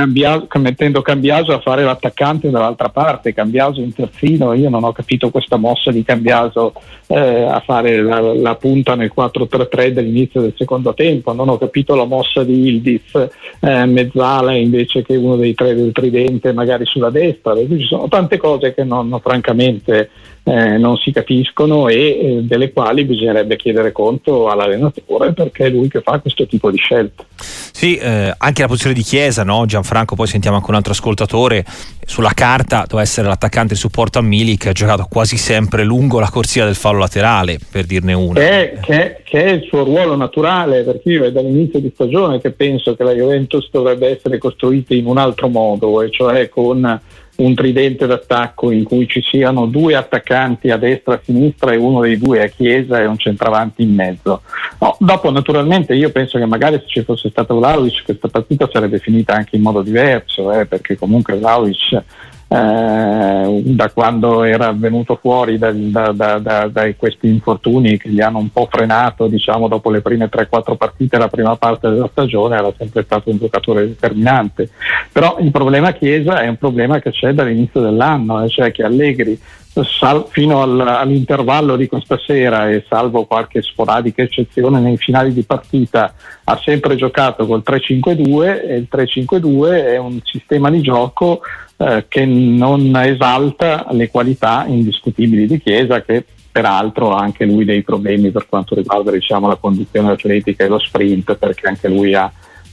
Cambiaso, 1.02 1.52
a 1.52 1.60
fare 1.60 1.82
l'attaccante 1.82 2.50
dall'altra 2.50 2.90
parte, 2.90 3.32
Cambiaso 3.32 3.80
in 3.80 3.92
terzino, 3.92 4.52
io 4.52 4.68
non 4.68 4.84
ho 4.84 4.92
capito 4.92 5.30
questa 5.30 5.56
mossa 5.56 5.90
di 5.90 6.02
Cambiaso 6.04 6.74
eh, 7.06 7.42
a 7.42 7.60
fare 7.60 8.02
la, 8.02 8.20
la, 8.20 8.54
punta 8.56 8.94
nel 8.94 9.12
4-3-3 9.16 9.88
dell'inizio 9.88 10.40
del 10.40 10.54
secondo 10.56 10.94
tempo, 10.94 11.32
non 11.32 11.48
ho 11.48 11.58
capito 11.58 11.94
la 11.94 12.04
mossa 12.04 12.44
di 12.44 12.68
Ildiz 12.68 13.28
eh, 13.60 13.84
mezzala 13.86 14.54
invece 14.54 15.02
che 15.02 15.16
uno 15.16 15.36
dei 15.36 15.54
tre 15.54 15.74
del 15.74 15.92
tridente 15.92 16.52
magari 16.52 16.84
sulla 16.84 17.10
destra, 17.10 17.54
ci 17.56 17.86
sono 17.86 18.08
tante 18.08 18.36
cose 18.36 18.74
che 18.74 18.84
non, 18.84 19.18
francamente 19.22 20.10
eh, 20.48 20.78
non 20.78 20.96
si 20.96 21.10
capiscono 21.10 21.88
e 21.88 21.96
eh, 21.96 22.38
delle 22.42 22.72
quali 22.72 23.04
bisognerebbe 23.04 23.56
chiedere 23.56 23.90
conto 23.90 24.48
all'allenatore 24.48 25.32
perché 25.32 25.64
è 25.64 25.68
lui 25.70 25.88
che 25.88 26.02
fa 26.02 26.20
questo 26.20 26.46
tipo 26.46 26.70
di 26.70 26.76
scelte. 26.76 27.24
Sì, 27.36 27.96
eh, 27.96 28.32
anche 28.38 28.62
la 28.62 28.68
posizione 28.68 28.94
di 28.94 29.02
Chiesa, 29.02 29.42
no? 29.42 29.66
Gianfranco, 29.66 30.14
poi 30.14 30.28
sentiamo 30.28 30.56
anche 30.56 30.70
un 30.70 30.76
altro 30.76 30.92
ascoltatore, 30.92 31.64
sulla 32.06 32.30
carta 32.32 32.82
doveva 32.86 33.02
essere 33.02 33.26
l'attaccante 33.26 33.74
di 33.74 33.80
supporto 33.80 34.20
a 34.20 34.22
Milik, 34.22 34.62
che 34.62 34.68
ha 34.68 34.72
giocato 34.72 35.08
quasi 35.10 35.36
sempre 35.36 35.82
lungo 35.82 36.20
la 36.20 36.30
corsia 36.30 36.64
del 36.64 36.76
fallo 36.76 37.00
laterale, 37.00 37.58
per 37.68 37.84
dirne 37.84 38.12
uno. 38.12 38.34
Che, 38.34 38.78
che, 38.82 39.22
che 39.24 39.44
è 39.44 39.50
il 39.50 39.62
suo 39.64 39.82
ruolo 39.82 40.14
naturale, 40.14 40.84
perché 40.84 41.10
io 41.10 41.24
è 41.24 41.32
dall'inizio 41.32 41.80
di 41.80 41.90
stagione 41.92 42.40
che 42.40 42.52
penso 42.52 42.94
che 42.94 43.02
la 43.02 43.12
Juventus 43.12 43.68
dovrebbe 43.72 44.10
essere 44.10 44.38
costruita 44.38 44.94
in 44.94 45.06
un 45.06 45.18
altro 45.18 45.48
modo, 45.48 46.02
e 46.02 46.10
cioè 46.10 46.48
con 46.48 47.00
un 47.36 47.54
tridente 47.54 48.06
d'attacco 48.06 48.70
in 48.70 48.84
cui 48.84 49.06
ci 49.08 49.22
siano 49.22 49.66
due 49.66 49.94
attaccanti 49.94 50.70
a 50.70 50.76
destra 50.76 51.14
e 51.14 51.16
a 51.16 51.20
sinistra 51.22 51.72
e 51.72 51.76
uno 51.76 52.00
dei 52.00 52.18
due 52.18 52.42
a 52.42 52.46
Chiesa 52.46 53.00
e 53.00 53.06
un 53.06 53.18
centravanti 53.18 53.82
in 53.82 53.94
mezzo. 53.94 54.42
No, 54.78 54.96
dopo 55.00 55.30
naturalmente 55.30 55.94
io 55.94 56.10
penso 56.10 56.38
che 56.38 56.46
magari 56.46 56.78
se 56.78 56.86
ci 56.86 57.02
fosse 57.02 57.30
stato 57.30 57.56
Vlaovic 57.56 58.04
questa 58.04 58.28
partita 58.28 58.68
sarebbe 58.72 58.98
finita 58.98 59.34
anche 59.34 59.56
in 59.56 59.62
modo 59.62 59.82
diverso, 59.82 60.52
eh, 60.52 60.66
perché 60.66 60.96
comunque 60.96 61.36
Vlaovic 61.36 62.02
eh, 62.48 63.62
da 63.64 63.90
quando 63.90 64.44
era 64.44 64.72
venuto 64.72 65.18
fuori 65.20 65.58
da, 65.58 65.72
da, 65.72 66.12
da, 66.12 66.38
da, 66.68 66.94
questi 66.94 67.28
infortuni 67.28 67.98
che 67.98 68.08
gli 68.08 68.20
hanno 68.20 68.38
un 68.38 68.50
po' 68.50 68.68
frenato 68.70 69.26
diciamo, 69.26 69.66
dopo 69.66 69.90
le 69.90 70.00
prime 70.00 70.28
3-4 70.32 70.76
partite 70.76 71.18
la 71.18 71.28
prima 71.28 71.56
parte 71.56 71.88
della 71.88 72.08
stagione 72.10 72.56
era 72.56 72.72
sempre 72.78 73.02
stato 73.02 73.30
un 73.30 73.38
giocatore 73.38 73.88
determinante. 73.88 74.70
Però 75.10 75.38
il 75.40 75.50
problema 75.50 75.92
Chiesa 75.92 76.40
è 76.40 76.48
un 76.48 76.56
problema 76.56 77.00
che 77.00 77.10
c'è 77.10 77.32
dall'inizio 77.32 77.80
dell'anno 77.80 78.42
eh, 78.42 78.48
cioè 78.48 78.70
che 78.70 78.84
Allegri 78.84 79.38
sal- 79.84 80.26
fino 80.28 80.62
al- 80.62 80.80
all'intervallo 80.80 81.76
di 81.76 81.86
questa 81.86 82.18
sera 82.18 82.70
e 82.70 82.84
salvo 82.88 83.24
qualche 83.24 83.62
sporadica 83.62 84.22
eccezione 84.22 84.80
nei 84.80 84.96
finali 84.96 85.32
di 85.32 85.42
partita 85.42 86.14
ha 86.44 86.60
sempre 86.62 86.96
giocato 86.96 87.46
col 87.46 87.62
3-5-2 87.64 88.68
e 88.68 88.76
il 88.76 88.88
3-5-2 88.90 89.84
è 89.84 89.96
un 89.98 90.20
sistema 90.24 90.70
di 90.70 90.80
gioco 90.80 91.40
eh, 91.76 92.06
che 92.08 92.24
non 92.24 92.94
esalta 92.96 93.86
le 93.90 94.10
qualità 94.10 94.64
indiscutibili 94.66 95.46
di 95.46 95.60
Chiesa 95.60 96.02
che 96.02 96.24
peraltro 96.50 97.14
ha 97.14 97.20
anche 97.20 97.44
lui 97.44 97.66
dei 97.66 97.82
problemi 97.82 98.30
per 98.30 98.46
quanto 98.48 98.74
riguarda 98.74 99.10
diciamo, 99.10 99.46
la 99.46 99.56
condizione 99.56 100.12
atletica 100.12 100.64
e 100.64 100.68
lo 100.68 100.78
sprint 100.78 101.36
perché 101.36 101.68
anche 101.68 101.88
lui 101.88 102.14
ha 102.14 102.32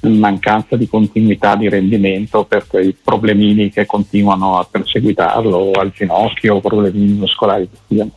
mancanza 0.09 0.75
di 0.75 0.87
continuità 0.87 1.55
di 1.55 1.69
rendimento 1.69 2.43
per 2.43 2.67
quei 2.67 2.95
problemini 3.01 3.69
che 3.69 3.85
continuano 3.85 4.57
a 4.57 4.67
perseguitarlo 4.69 5.71
al 5.71 5.91
ginocchio 5.91 6.55
o 6.55 6.61
problemini 6.61 7.13
muscolari 7.13 7.69
che 7.69 7.77
siano. 7.87 8.11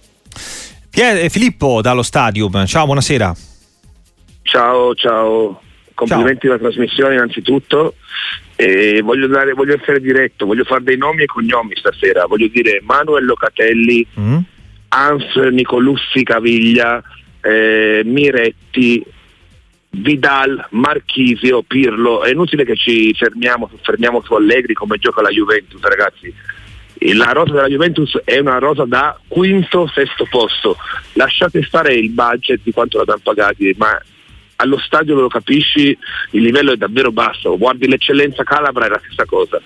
Pier, 0.90 1.24
eh, 1.24 1.28
Filippo 1.28 1.80
dallo 1.82 2.02
Stadium, 2.02 2.64
ciao, 2.66 2.86
buonasera. 2.86 3.34
Ciao, 4.42 4.94
ciao, 4.94 5.60
complimenti 5.94 6.46
per 6.46 6.60
la 6.60 6.68
trasmissione 6.68 7.14
innanzitutto. 7.14 7.94
E 8.58 9.02
voglio, 9.02 9.26
dare, 9.26 9.52
voglio, 9.52 9.74
essere 9.74 10.00
diretto, 10.00 10.46
voglio 10.46 10.64
fare 10.64 10.82
dei 10.82 10.96
nomi 10.96 11.22
e 11.22 11.26
cognomi 11.26 11.76
stasera. 11.76 12.24
Voglio 12.26 12.48
dire 12.48 12.80
Manuel 12.82 13.26
Locatelli, 13.26 14.06
mm. 14.18 14.38
Hans 14.88 15.34
Nicolussi 15.50 16.22
Caviglia, 16.22 17.02
eh, 17.42 18.00
Miretti, 18.04 19.04
Vidal, 19.96 20.66
Marchisio, 20.70 21.62
Pirlo. 21.62 22.22
È 22.22 22.30
inutile 22.30 22.64
che 22.64 22.76
ci 22.76 23.14
fermiamo, 23.14 23.70
fermiamo 23.82 24.22
su 24.22 24.34
Allegri 24.34 24.74
come 24.74 24.98
gioca 24.98 25.22
la 25.22 25.30
Juventus, 25.30 25.80
ragazzi. 25.80 26.32
La 27.14 27.32
rosa 27.32 27.52
della 27.52 27.68
Juventus 27.68 28.18
è 28.24 28.38
una 28.38 28.58
rosa 28.58 28.84
da 28.84 29.18
quinto, 29.28 29.86
sesto 29.88 30.26
posto. 30.30 30.76
Lasciate 31.14 31.62
stare 31.62 31.94
il 31.94 32.10
budget 32.10 32.60
di 32.62 32.72
quanto 32.72 33.02
l'hanno 33.04 33.20
pagati, 33.22 33.74
ma 33.76 34.00
allo 34.56 34.78
stadio 34.78 35.14
lo 35.14 35.28
capisci, 35.28 35.96
il 36.30 36.42
livello 36.42 36.72
è 36.72 36.76
davvero 36.76 37.12
basso. 37.12 37.56
Guardi 37.56 37.88
l'eccellenza 37.88 38.44
Calabra 38.44 38.86
è 38.86 38.88
la 38.88 39.00
stessa 39.04 39.24
cosa. 39.24 39.60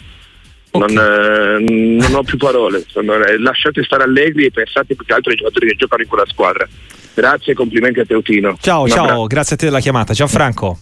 Okay. 0.72 0.94
Non, 0.94 1.04
eh, 1.04 1.98
non, 1.98 2.14
ho 2.14 2.22
più 2.22 2.36
parole. 2.36 2.78
Eh, 2.78 3.38
lasciate 3.38 3.82
stare 3.82 4.04
allegri 4.04 4.46
e 4.46 4.50
pensate 4.50 4.94
più 4.94 5.04
che 5.04 5.12
altro 5.12 5.30
ai 5.30 5.36
giocatori 5.36 5.68
che 5.68 5.76
giocano 5.76 6.02
in 6.02 6.08
quella 6.08 6.26
squadra. 6.26 6.68
Grazie 7.14 7.52
e 7.52 7.56
complimenti 7.56 8.00
a 8.00 8.04
Teutino. 8.04 8.56
Ciao, 8.60 8.88
ciao, 8.88 9.02
abbraccio. 9.02 9.26
grazie 9.26 9.54
a 9.56 9.58
te 9.58 9.64
della 9.66 9.80
chiamata. 9.80 10.12
Gianfranco. 10.12 10.78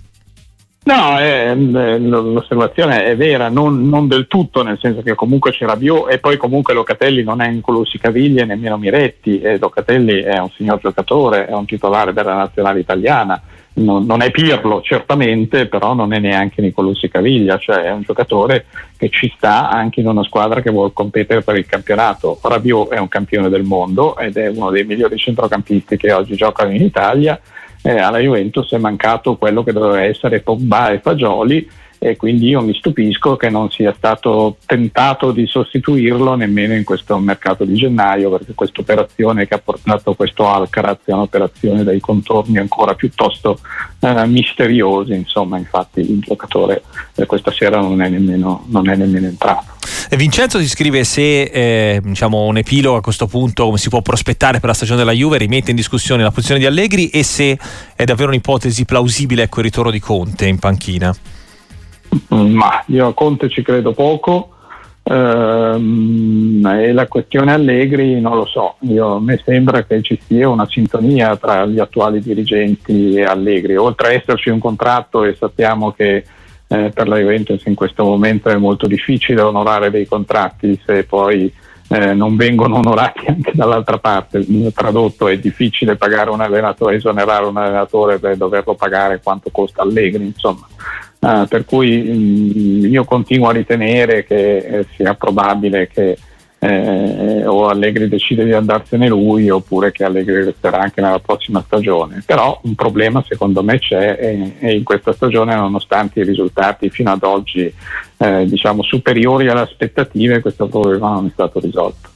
No, 0.85 1.18
eh, 1.20 1.54
l'osservazione 1.54 3.04
è 3.04 3.14
vera, 3.14 3.50
non, 3.50 3.88
non, 3.90 4.08
del 4.08 4.26
tutto, 4.26 4.62
nel 4.62 4.78
senso 4.80 5.02
che 5.02 5.14
comunque 5.14 5.50
c'era 5.50 5.76
Bio 5.76 6.08
e 6.08 6.18
poi 6.18 6.38
comunque 6.38 6.73
Locatelli 6.73 7.23
non 7.23 7.42
è 7.42 7.49
in 7.49 7.61
Colossi 7.61 7.99
Caviglie 7.99 8.47
nemmeno 8.47 8.78
Miretti 8.78 9.38
e 9.38 9.58
Locatelli 9.58 10.23
è 10.23 10.38
un 10.38 10.49
signor 10.56 10.78
giocatore, 10.80 11.47
è 11.47 11.52
un 11.52 11.66
titolare 11.66 12.14
della 12.14 12.35
nazionale 12.35 12.80
italiana 12.80 13.42
non, 13.78 14.04
non, 14.04 14.23
è 14.23 14.30
Pirlo 14.30 14.80
certamente, 14.82 15.66
però 15.66 15.94
non 15.94 16.12
è 16.12 16.18
neanche 16.18 16.61
Nicolussi 16.61 17.08
Caviglia, 17.08 17.58
cioè 17.58 17.85
è 17.85 17.92
un 17.92 18.02
giocatore 18.02 18.66
che 18.97 19.08
ci 19.08 19.32
sta 19.37 19.70
anche 19.70 20.00
in 20.00 20.08
una 20.08 20.25
squadra 20.25 20.61
che 20.61 20.70
vuole 20.70 20.90
competere 20.92 21.42
per 21.42 21.56
il 21.56 21.66
campionato. 21.66 22.38
Rabiot 22.42 22.92
è 22.92 22.99
un 22.99 23.08
campione 23.08 23.49
del 23.49 23.62
mondo 23.62 24.16
ed 24.18 24.37
è 24.37 24.49
uno 24.49 24.70
dei 24.70 24.85
migliori 24.85 25.16
centrocampisti 25.16 25.97
che 25.97 26.12
oggi 26.12 26.35
giocano 26.35 26.73
in 26.73 26.82
Italia. 26.82 27.40
Eh, 27.80 27.99
alla 27.99 28.18
Juventus 28.18 28.73
è 28.73 28.78
mancato 28.78 29.37
quello 29.37 29.62
che 29.62 29.73
doveva 29.73 30.02
essere 30.02 30.40
Pogba 30.40 30.90
e 30.90 30.99
Fagioli 30.99 31.68
e 31.99 32.17
quindi 32.17 32.49
io 32.49 32.61
mi 32.62 32.75
stupisco 32.75 33.37
che 33.37 33.50
non 33.50 33.71
sia 33.71 33.93
stato 33.97 34.57
tentato 34.64 35.33
di 35.33 35.47
sostituirlo 35.47 36.35
nemmeno 36.37 36.75
in 36.75 36.85
questo 36.85 37.19
mercato 37.19 37.64
di 37.64 37.75
gennaio 37.75 38.31
perché 38.31 38.55
questa 38.55 38.81
operazione 38.81 39.47
che 39.47 39.55
ha 39.55 39.59
portato 39.59 40.14
questo 40.14 40.49
Alcaraz 40.49 40.99
è 41.05 41.12
un'operazione 41.12 41.83
dai 41.83 42.00
contorni 42.00 42.59
ancora 42.59 42.95
piuttosto 42.95 43.59
eh, 44.00 44.26
misteriosi 44.26 45.14
insomma 45.14 45.59
infatti 45.59 46.00
il 46.00 46.21
giocatore 46.21 46.83
eh, 47.17 47.26
questa 47.26 47.50
sera 47.50 47.81
non 47.81 48.00
è 48.00 48.09
nemmeno, 48.09 48.64
non 48.69 48.88
è 48.88 48.95
nemmeno 48.95 49.26
entrato 49.26 49.76
Vincenzo 50.17 50.59
si 50.59 50.69
scrive 50.69 51.05
se 51.05 51.43
eh, 51.43 52.00
diciamo 52.02 52.45
un 52.45 52.57
epilogo 52.57 52.97
a 52.97 53.00
questo 53.00 53.26
punto 53.26 53.64
come 53.64 53.78
si 53.78 53.88
può 53.88 54.02
prospettare 54.02 54.59
per 54.61 54.69
la 54.69 54.75
stagione 54.75 54.99
della 54.99 55.12
Juve 55.12 55.38
rimette 55.38 55.71
in 55.71 55.76
discussione 55.76 56.23
la 56.23 56.31
posizione 56.31 56.61
di 56.61 56.67
Allegri 56.67 57.09
e 57.09 57.23
se 57.23 57.59
è 57.95 58.05
davvero 58.05 58.28
un'ipotesi 58.28 58.85
plausibile 58.85 59.43
ecco, 59.43 59.59
il 59.61 59.67
ritorno 59.67 59.90
di 59.90 60.00
Conte 60.00 60.47
in 60.47 60.59
panchina. 60.59 61.14
Mm, 62.35 62.55
ma 62.55 62.83
io 62.87 63.07
a 63.09 63.15
Conte 63.15 63.49
ci 63.49 63.62
credo 63.62 63.93
poco 63.93 64.50
ehm, 65.03 66.65
e 66.81 66.93
la 66.93 67.07
questione 67.07 67.53
Allegri 67.53 68.21
non 68.21 68.37
lo 68.37 68.47
so, 68.47 68.77
io, 68.81 69.17
a 69.17 69.21
me 69.21 69.41
sembra 69.45 69.85
che 69.85 70.03
ci 70.03 70.19
sia 70.27 70.49
una 70.49 70.67
sintonia 70.69 71.37
tra 71.37 71.67
gli 71.67 71.79
attuali 71.79 72.21
dirigenti 72.21 73.15
e 73.15 73.25
Allegri, 73.25 73.77
oltre 73.77 74.09
a 74.09 74.12
esserci 74.12 74.50
un 74.50 74.59
contratto 74.59 75.25
e 75.25 75.35
sappiamo 75.35 75.93
che 75.93 76.25
eh, 76.71 76.91
per 76.95 77.09
la 77.09 77.17
Juventus 77.17 77.65
in 77.65 77.75
questo 77.75 78.05
momento 78.05 78.50
è 78.50 78.57
molto 78.57 78.87
difficile 78.87 79.41
onorare 79.41 79.91
dei 79.91 80.07
contratti 80.07 80.79
se 80.85 81.05
poi 81.05 81.50
eh, 81.88 82.12
non 82.12 82.37
vengono 82.37 82.77
onorati 82.77 83.27
anche 83.27 83.53
dall'altra 83.55 83.99
parte. 83.99 84.45
Tradotto 84.75 85.29
è 85.29 85.38
difficile 85.38 85.97
pagare 85.97 86.29
un 86.31 86.43
allenatore, 86.43 86.97
esonerare 86.97 87.47
un 87.47 87.57
allenatore 87.57 88.19
per 88.19 88.37
doverlo 88.37 88.75
pagare 88.75 89.21
quanto 89.23 89.50
costa 89.50 89.83
Allegri, 89.83 90.27
insomma. 90.27 90.68
Uh, 91.21 91.49
per 91.49 91.65
cui 91.65 92.01
mh, 92.01 92.13
mm, 92.13 92.93
io 92.93 93.05
continuo 93.05 93.49
a 93.49 93.53
ritenere 93.53 94.25
che 94.25 94.57
eh, 94.57 94.87
sia 94.95 95.15
probabile 95.15 95.89
che 95.89 96.17
eh, 96.61 97.47
o 97.47 97.69
Allegri 97.69 98.09
decide 98.09 98.45
di 98.45 98.53
andarsene 98.53 99.09
lui 99.09 99.49
oppure 99.49 99.93
che 99.93 100.05
Allegri 100.05 100.45
resterà 100.45 100.81
anche 100.81 101.01
nella 101.01 101.21
prossima 101.21 101.63
stagione. 101.65 102.23
Però 102.27 102.59
un 102.65 102.75
problema 102.75 103.25
secondo 103.27 103.63
me 103.63 103.79
c'è 103.79 104.17
e, 104.21 104.55
e 104.59 104.75
in 104.75 104.83
questa 104.83 105.13
stagione 105.13 105.55
nonostante 105.55 106.21
i 106.21 106.25
risultati 106.25 106.91
fino 106.91 107.13
ad 107.13 107.23
oggi 107.23 107.73
eh, 108.17 108.45
diciamo 108.47 108.83
superiori 108.83 109.49
alle 109.49 109.61
aspettative 109.61 110.41
questo 110.41 110.67
problema 110.67 111.11
non 111.11 111.27
è 111.27 111.31
stato 111.33 111.61
risolto. 111.61 112.11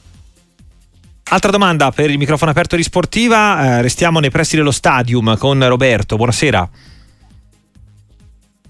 Altra 1.29 1.51
domanda 1.51 1.89
per 1.91 2.11
il 2.11 2.17
microfono 2.17 2.51
aperto 2.51 2.75
di 2.75 2.83
Sportiva, 2.83 3.77
eh, 3.77 3.81
restiamo 3.81 4.19
nei 4.19 4.29
pressi 4.29 4.55
dello 4.55 4.71
stadium 4.71 5.37
con 5.37 5.67
Roberto, 5.67 6.15
buonasera 6.15 6.69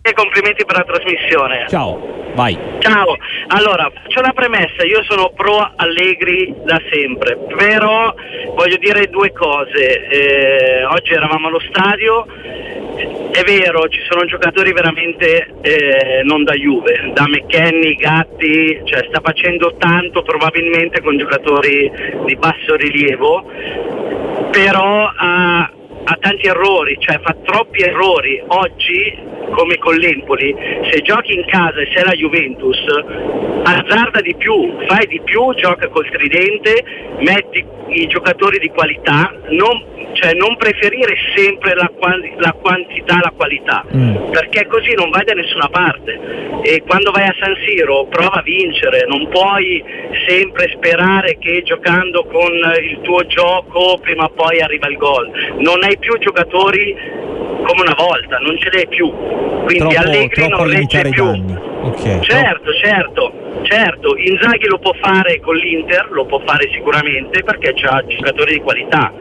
e 0.05 0.11
complimenti 0.11 0.65
per 0.65 0.75
la 0.75 0.83
trasmissione. 0.83 1.65
Ciao, 1.69 2.33
vai. 2.35 2.59
Ciao, 2.79 3.15
allora 3.47 3.89
c'è 4.09 4.19
una 4.19 4.33
premessa, 4.33 4.83
io 4.83 5.01
sono 5.03 5.31
pro 5.33 5.71
Allegri 5.77 6.53
da 6.65 6.77
sempre, 6.91 7.37
però 7.55 8.13
voglio 8.53 8.75
dire 8.75 9.07
due 9.07 9.31
cose. 9.31 10.07
Eh, 10.09 10.83
oggi 10.83 11.13
eravamo 11.13 11.47
allo 11.47 11.61
stadio, 11.69 12.25
è 13.31 13.43
vero, 13.45 13.87
ci 13.87 14.01
sono 14.09 14.25
giocatori 14.25 14.73
veramente 14.73 15.53
eh, 15.61 16.21
non 16.23 16.43
da 16.43 16.53
Juve, 16.53 17.11
da 17.13 17.25
McKenny, 17.25 17.95
Gatti, 17.95 18.81
cioè 18.83 19.05
sta 19.07 19.21
facendo 19.23 19.75
tanto 19.77 20.21
probabilmente 20.21 21.01
con 21.01 21.17
giocatori 21.17 21.89
di 22.25 22.35
basso 22.35 22.75
rilievo, 22.75 23.49
però 24.51 25.09
ha 25.15 25.71
ha 26.05 26.17
tanti 26.19 26.47
errori, 26.47 26.97
cioè 26.99 27.19
fa 27.21 27.35
troppi 27.43 27.81
errori. 27.81 28.41
Oggi, 28.47 29.17
come 29.51 29.77
con 29.77 29.95
l'Empoli, 29.95 30.55
se 30.91 31.01
giochi 31.01 31.33
in 31.33 31.45
casa 31.45 31.79
e 31.79 31.89
sei 31.93 32.03
la 32.03 32.11
Juventus, 32.11 32.77
azzarda 33.63 34.21
di 34.21 34.35
più, 34.35 34.77
fai 34.87 35.07
di 35.07 35.21
più, 35.23 35.53
gioca 35.55 35.87
col 35.89 36.09
tridente, 36.09 36.83
metti 37.19 37.65
i 37.87 38.07
giocatori 38.07 38.59
di 38.59 38.69
qualità, 38.69 39.31
non, 39.49 39.83
cioè 40.13 40.33
non 40.33 40.57
preferire 40.57 41.15
sempre 41.35 41.75
la, 41.75 41.89
la 42.37 42.51
quantità 42.53 43.15
alla 43.15 43.33
qualità, 43.35 43.85
mm. 43.95 44.31
perché 44.31 44.67
così 44.67 44.93
non 44.95 45.09
vai 45.09 45.23
da 45.23 45.33
nessuna 45.33 45.69
parte. 45.69 46.61
E 46.63 46.81
quando 46.85 47.11
vai 47.11 47.27
a 47.27 47.35
San 47.39 47.55
Siro 47.65 48.05
prova 48.05 48.39
a 48.39 48.41
vincere, 48.41 49.05
non 49.07 49.27
puoi 49.29 49.83
sempre 50.27 50.71
sperare 50.75 51.37
che 51.37 51.61
giocando 51.63 52.23
con 52.25 52.51
il 52.81 52.99
tuo 53.01 53.25
gioco 53.25 53.99
prima 54.01 54.25
o 54.25 54.29
poi 54.29 54.61
arriva 54.61 54.87
il 54.87 54.97
gol. 54.97 55.29
Non 55.57 55.83
hai 55.83 55.92
più 55.97 56.17
giocatori 56.17 56.95
come 57.63 57.81
una 57.81 57.95
volta, 57.97 58.37
non 58.37 58.57
ce 58.57 58.69
l'hai 58.71 58.87
più. 58.87 59.09
Quindi 59.09 59.77
troppo, 59.77 59.99
Allegri 59.99 60.47
non 60.47 60.69
regge 60.69 61.09
più. 61.09 61.25
Okay, 61.83 62.21
certo, 62.21 62.71
troppo. 62.71 62.77
certo. 62.77 63.43
Certo, 63.63 64.17
Inzaghi 64.17 64.67
lo 64.67 64.77
può 64.77 64.91
fare 64.99 65.39
con 65.39 65.55
l'Inter, 65.55 66.07
lo 66.11 66.25
può 66.25 66.41
fare 66.45 66.69
sicuramente 66.71 67.43
perché 67.43 67.69
ha 67.69 68.03
giocatori 68.05 68.55
di 68.55 68.59
qualità. 68.59 69.11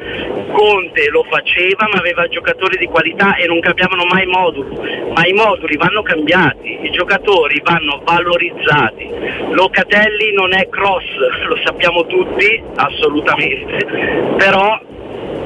Conte 0.50 1.08
lo 1.10 1.24
faceva 1.30 1.88
ma 1.92 1.98
aveva 1.98 2.26
giocatori 2.26 2.76
di 2.76 2.86
qualità 2.86 3.36
e 3.36 3.46
non 3.46 3.60
cambiavano 3.60 4.04
mai 4.04 4.26
moduli, 4.26 4.76
ma 5.14 5.26
i 5.26 5.32
moduli 5.32 5.76
vanno 5.76 6.02
cambiati, 6.02 6.78
i 6.82 6.90
giocatori 6.90 7.60
vanno 7.62 8.00
valorizzati. 8.04 9.08
Locatelli 9.50 10.32
non 10.32 10.52
è 10.54 10.68
cross, 10.68 11.04
lo 11.46 11.58
sappiamo 11.64 12.04
tutti, 12.06 12.62
assolutamente, 12.74 14.34
però 14.38 14.80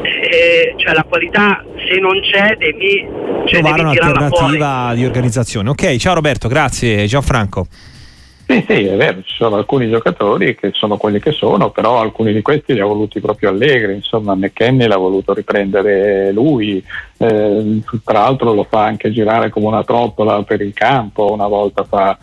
eh, 0.02 0.74
cioè 0.76 0.94
la 0.94 1.04
qualità 1.04 1.64
se 1.88 1.98
non 2.00 2.20
c'è 2.20 2.56
devi, 2.56 3.06
cioè 3.46 3.60
trovare 3.60 3.82
un'alternativa 3.82 4.92
di 4.94 5.04
organizzazione. 5.04 5.70
Ok, 5.70 5.96
ciao 5.96 6.14
Roberto, 6.14 6.48
grazie 6.48 7.06
Gianfranco. 7.06 7.66
Sì, 8.48 8.64
sì, 8.68 8.84
è 8.84 8.96
vero, 8.96 9.22
ci 9.24 9.34
sono 9.34 9.56
alcuni 9.56 9.90
giocatori 9.90 10.54
che 10.54 10.70
sono 10.72 10.96
quelli 10.96 11.18
che 11.18 11.32
sono, 11.32 11.70
però 11.70 11.98
alcuni 11.98 12.32
di 12.32 12.42
questi 12.42 12.74
li 12.74 12.80
ha 12.80 12.84
voluti 12.84 13.18
proprio 13.20 13.48
Allegri, 13.48 13.94
insomma 13.94 14.36
McKenny 14.36 14.86
l'ha 14.86 14.96
voluto 14.96 15.34
riprendere 15.34 16.30
lui, 16.30 16.80
eh, 17.18 17.80
tra 18.04 18.20
l'altro 18.20 18.54
lo 18.54 18.62
fa 18.62 18.84
anche 18.84 19.10
girare 19.10 19.50
come 19.50 19.66
una 19.66 19.82
trottola 19.82 20.40
per 20.44 20.60
il 20.60 20.72
campo, 20.72 21.32
una 21.32 21.48
volta 21.48 21.82
fa 21.82 22.16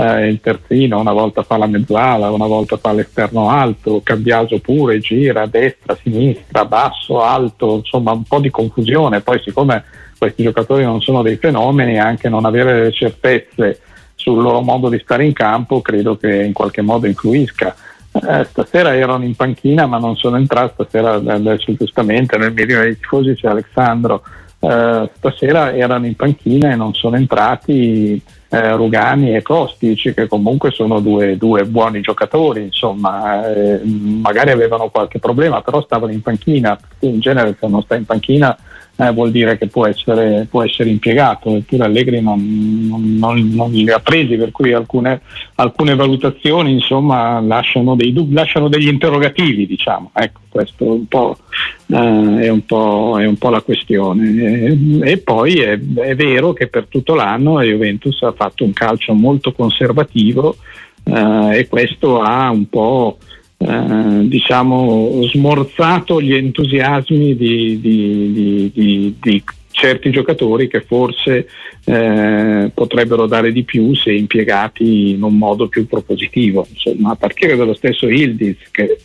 eh, 0.00 0.28
il 0.28 0.40
terzino, 0.40 0.98
una 0.98 1.12
volta 1.12 1.42
fa 1.42 1.56
la 1.56 1.66
mezzala, 1.66 2.30
una 2.30 2.46
volta 2.46 2.76
fa 2.78 2.92
l'esterno 2.92 3.50
alto, 3.50 4.00
Cambiaso 4.02 4.58
pure 4.58 4.98
gira 4.98 5.42
a 5.42 5.46
destra, 5.46 5.92
a 5.92 5.98
sinistra, 6.00 6.64
basso, 6.64 7.20
alto, 7.20 7.76
insomma 7.76 8.12
un 8.12 8.22
po' 8.24 8.40
di 8.40 8.50
confusione, 8.50 9.20
poi 9.20 9.40
siccome 9.44 9.84
questi 10.16 10.42
giocatori 10.42 10.84
non 10.84 11.00
sono 11.00 11.22
dei 11.22 11.36
fenomeni, 11.36 11.98
anche 11.98 12.28
non 12.28 12.44
avere 12.44 12.84
le 12.84 12.92
certezze 12.92 13.80
sul 14.14 14.42
loro 14.42 14.60
modo 14.60 14.88
di 14.88 14.98
stare 14.98 15.24
in 15.24 15.32
campo 15.32 15.80
credo 15.80 16.16
che 16.16 16.42
in 16.42 16.52
qualche 16.52 16.82
modo 16.82 17.06
influisca. 17.06 17.74
Eh, 18.12 18.44
stasera 18.44 18.96
erano 18.96 19.24
in 19.24 19.36
panchina 19.36 19.86
ma 19.86 19.98
non 19.98 20.16
sono 20.16 20.36
entrati, 20.36 20.72
stasera 20.74 21.14
adesso 21.14 21.72
giustamente 21.74 22.36
nel 22.36 22.52
mirino 22.52 22.80
dei 22.80 22.98
tifosi 22.98 23.34
c'è 23.34 23.48
Alessandro, 23.48 24.22
eh, 24.60 25.10
stasera 25.16 25.74
erano 25.74 26.06
in 26.06 26.16
panchina 26.16 26.70
e 26.70 26.76
non 26.76 26.94
sono 26.94 27.16
entrati 27.16 28.22
eh, 28.50 28.72
Rugani 28.76 29.34
e 29.34 29.42
Kostic 29.42 30.12
che 30.12 30.26
comunque 30.26 30.70
sono 30.70 31.00
due, 31.00 31.36
due 31.36 31.64
buoni 31.64 32.00
giocatori, 32.00 32.64
insomma 32.64 33.50
eh, 33.50 33.80
magari 33.84 34.50
avevano 34.50 34.90
qualche 34.90 35.18
problema 35.18 35.62
però 35.62 35.82
stavano 35.82 36.12
in 36.12 36.20
panchina, 36.20 36.78
in 37.00 37.20
genere 37.20 37.56
se 37.58 37.66
non 37.68 37.82
sta 37.82 37.94
in 37.94 38.04
panchina 38.04 38.56
eh, 39.00 39.12
vuol 39.12 39.30
dire 39.30 39.56
che 39.56 39.66
può 39.66 39.86
essere, 39.86 40.46
può 40.50 40.62
essere 40.62 40.90
impiegato, 40.90 41.56
eppure 41.56 41.84
Allegri 41.84 42.20
non, 42.20 42.86
non, 42.86 43.16
non, 43.18 43.48
non, 43.54 43.70
li 43.70 43.90
ha 43.90 43.98
presi, 43.98 44.36
per 44.36 44.50
cui 44.50 44.74
alcune, 44.74 45.22
alcune 45.54 45.94
valutazioni 45.94 46.72
insomma, 46.72 47.40
lasciano, 47.40 47.94
dei 47.94 48.12
lasciano 48.30 48.68
degli 48.68 48.88
interrogativi, 48.88 49.66
diciamo. 49.66 50.10
Ecco, 50.12 50.40
questo 50.50 50.84
è 50.84 50.88
un 50.88 51.06
po', 51.06 51.38
eh, 51.86 52.40
è 52.40 52.48
un 52.50 52.66
po', 52.66 53.16
è 53.18 53.24
un 53.24 53.36
po 53.36 53.48
la 53.48 53.62
questione. 53.62 54.34
E, 54.34 55.12
e 55.12 55.18
poi 55.18 55.60
è, 55.60 55.80
è, 55.94 56.14
vero 56.14 56.52
che 56.52 56.66
per 56.66 56.86
tutto 56.86 57.14
l'anno 57.14 57.54
la 57.54 57.62
Juventus 57.62 58.20
ha 58.20 58.32
fatto 58.32 58.64
un 58.64 58.74
calcio 58.74 59.14
molto 59.14 59.52
conservativo 59.52 60.56
eh, 61.04 61.58
e 61.58 61.68
questo 61.68 62.20
ha 62.20 62.50
un 62.50 62.68
po' 62.68 63.16
Eh, 63.62 64.26
diciamo, 64.26 65.20
smorzato 65.30 66.18
gli 66.22 66.32
entusiasmi 66.32 67.36
di, 67.36 67.78
di, 67.78 68.70
di, 68.72 69.16
di, 69.20 69.44
certi 69.70 70.10
giocatori 70.10 70.66
che 70.66 70.80
forse 70.80 71.46
eh, 71.84 72.70
potrebbero 72.72 73.26
dare 73.26 73.52
di 73.52 73.62
più 73.62 73.94
se 73.94 74.12
impiegati 74.12 75.10
in 75.10 75.22
un 75.22 75.36
modo 75.36 75.68
più 75.68 75.86
propositivo. 75.86 76.66
Insomma, 76.70 77.10
a 77.10 77.16
partire 77.16 77.54
dallo 77.54 77.74
stesso 77.74 78.08
Ildiz 78.08 78.56
che 78.70 78.98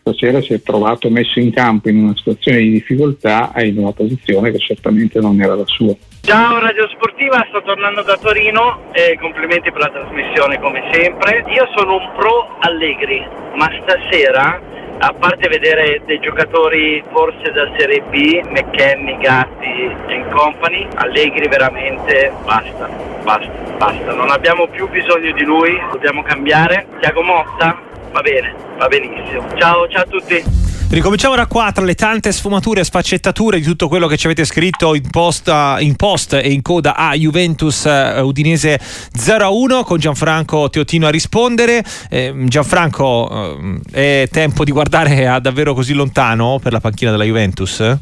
stasera 0.00 0.42
si 0.42 0.52
è 0.52 0.60
trovato 0.60 1.08
messo 1.08 1.40
in 1.40 1.50
campo 1.50 1.88
in 1.88 1.96
una 1.96 2.14
situazione 2.14 2.58
di 2.58 2.70
difficoltà 2.72 3.54
e 3.54 3.68
in 3.68 3.78
una 3.78 3.92
posizione 3.92 4.50
che 4.50 4.58
certamente 4.58 5.20
non 5.20 5.40
era 5.40 5.54
la 5.54 5.66
sua. 5.66 5.96
Ciao 6.24 6.60
Radio 6.60 6.88
Sportiva, 6.90 7.44
sto 7.48 7.62
tornando 7.62 8.02
da 8.02 8.16
Torino 8.16 8.92
e 8.92 9.18
complimenti 9.20 9.72
per 9.72 9.80
la 9.80 9.88
trasmissione 9.88 10.60
come 10.60 10.88
sempre. 10.92 11.44
Io 11.48 11.68
sono 11.74 11.96
un 11.96 12.12
pro 12.14 12.58
Allegri, 12.60 13.26
ma 13.54 13.68
stasera, 13.82 14.60
a 14.98 15.12
parte 15.14 15.48
vedere 15.48 16.00
dei 16.04 16.20
giocatori 16.20 17.02
forse 17.10 17.50
da 17.50 17.68
Serie 17.76 18.02
B, 18.02 18.40
McKenny, 18.46 19.18
Gatti 19.18 19.90
e 20.06 20.24
company, 20.30 20.86
Allegri 20.94 21.48
veramente 21.48 22.32
basta, 22.44 22.88
basta, 23.24 23.50
basta. 23.76 24.14
Non 24.14 24.30
abbiamo 24.30 24.68
più 24.68 24.88
bisogno 24.88 25.32
di 25.32 25.42
lui, 25.42 25.76
dobbiamo 25.90 26.22
cambiare. 26.22 26.86
Tiago 27.00 27.22
Motta 27.22 27.76
va 28.12 28.20
bene, 28.20 28.54
va 28.76 28.86
benissimo. 28.86 29.48
Ciao, 29.56 29.88
ciao 29.88 30.02
a 30.02 30.06
tutti. 30.06 30.61
Ricominciamo 30.92 31.34
da 31.34 31.46
qua 31.46 31.72
tra 31.72 31.86
le 31.86 31.94
tante 31.94 32.30
sfumature 32.32 32.80
e 32.80 32.84
sfaccettature 32.84 33.56
di 33.56 33.64
tutto 33.64 33.88
quello 33.88 34.06
che 34.06 34.18
ci 34.18 34.26
avete 34.26 34.44
scritto 34.44 34.94
in 34.94 35.08
post, 35.08 35.50
in 35.78 35.96
post 35.96 36.34
e 36.34 36.52
in 36.52 36.60
coda 36.60 36.96
a 36.96 37.14
Juventus 37.14 37.84
uh, 37.84 38.20
Udinese 38.20 38.78
0-1 38.78 39.84
con 39.84 39.98
Gianfranco 39.98 40.68
Teotino 40.68 41.06
a 41.06 41.10
rispondere. 41.10 41.82
Eh, 42.10 42.34
Gianfranco, 42.44 43.26
uh, 43.32 43.80
è 43.90 44.28
tempo 44.30 44.64
di 44.64 44.70
guardare 44.70 45.26
a 45.26 45.40
davvero 45.40 45.72
così 45.72 45.94
lontano 45.94 46.58
per 46.62 46.72
la 46.72 46.80
panchina 46.80 47.10
della 47.10 47.24
Juventus? 47.24 47.98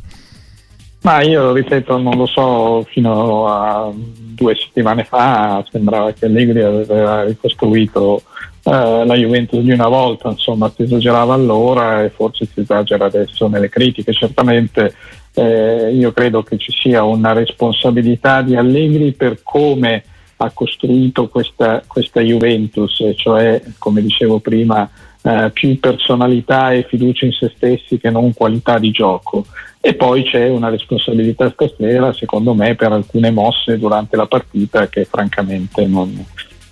Ma 1.03 1.23
io 1.23 1.53
ripeto, 1.53 1.97
non 1.97 2.17
lo 2.17 2.27
so, 2.27 2.85
fino 2.91 3.47
a 3.47 3.93
due 3.95 4.57
settimane 4.57 5.05
fa 5.05 5.65
sembrava 5.71 6.13
che 6.13 6.25
Allegri 6.25 6.61
aveva 6.61 7.23
ricostruito 7.23 8.25
eh, 8.63 9.05
la 9.05 9.15
Juventus 9.15 9.61
di 9.61 9.73
una 9.73 9.89
volta, 9.89 10.29
insomma 10.29 10.71
si 10.75 10.83
esagerava 10.83 11.35
allora 11.35 12.05
e 12.05 12.11
forse 12.11 12.47
si 12.53 12.61
esagera 12.61 13.07
adesso 13.07 13.49
nelle 13.49 13.69
critiche. 13.69 14.13
Certamente 14.13 14.95
eh, 15.35 15.93
io 15.95 16.13
credo 16.13 16.43
che 16.43 16.59
ci 16.59 16.73
sia 16.73 17.03
una 17.05 17.33
responsabilità 17.33 18.43
di 18.43 18.57
Allegri 18.57 19.13
per 19.13 19.41
come 19.43 20.05
ha 20.37 20.51
costruito 20.53 21.29
questa, 21.29 21.83
questa 21.87 22.21
Juventus, 22.21 23.03
cioè 23.17 23.63
come 23.79 24.01
dicevo 24.01 24.41
prima 24.41 24.89
eh, 25.23 25.51
più 25.53 25.79
personalità 25.79 26.73
e 26.73 26.87
fiducia 26.89 27.27
in 27.27 27.33
se 27.33 27.53
stessi 27.55 27.99
che 27.99 28.11
non 28.11 28.33
qualità 28.33 28.79
di 28.79 28.91
gioco. 28.91 29.45
E 29.83 29.95
poi 29.95 30.25
c'è 30.25 30.49
una 30.49 30.69
responsabilità 30.69 31.51
stasera, 31.51 32.13
secondo 32.13 32.53
me, 32.53 32.75
per 32.75 32.93
alcune 32.93 33.31
mosse 33.31 33.79
durante 33.79 34.17
la 34.17 34.27
partita 34.27 34.89
che 34.89 35.07
francamente 35.07 35.87
non, 35.87 36.25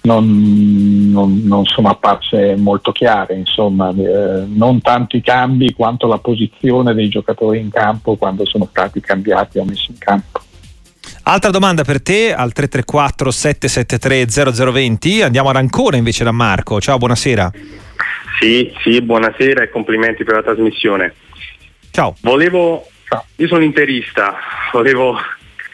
non, 0.09 1.11
non, 1.11 1.43
non 1.45 1.67
sono 1.67 1.91
apparse 1.91 2.57
molto 2.57 2.93
chiare, 2.93 3.35
insomma, 3.35 3.91
eh, 3.91 4.45
non 4.47 4.81
tanto 4.81 5.17
i 5.17 5.21
cambi 5.21 5.75
quanto 5.75 6.07
la 6.07 6.19
posizione 6.19 6.95
dei 6.95 7.09
giocatori 7.09 7.59
in 7.59 7.71
campo 7.71 8.17
quando 8.17 8.47
sono 8.47 8.67
stati 8.71 9.01
cambiati 9.01 9.59
o 9.59 9.65
messi 9.65 9.91
in 9.91 9.99
campo. 9.99 10.41
Altra 11.25 11.51
domanda 11.51 11.85
per 11.85 12.01
te 12.01 12.33
al 12.33 12.53
334 12.53 13.31
773 13.31 14.73
0020. 14.73 15.23
Andiamo 15.23 15.51
ad 15.51 15.57
ancora 15.57 15.99
invece 15.99 16.25
da 16.25 16.33
Marco. 16.33 16.81
Ciao, 16.81 16.97
buonasera. 16.97 17.53
Sì, 18.41 18.73
sì, 18.83 19.03
buonasera 19.03 19.63
e 19.63 19.71
complimenti 19.71 20.25
per 20.25 20.37
la 20.37 20.43
trasmissione. 20.43 21.15
Ciao. 21.91 22.15
Volevo, 22.23 22.87
io 23.37 23.47
sono 23.47 23.63
interista, 23.63 24.37
volevo 24.73 25.19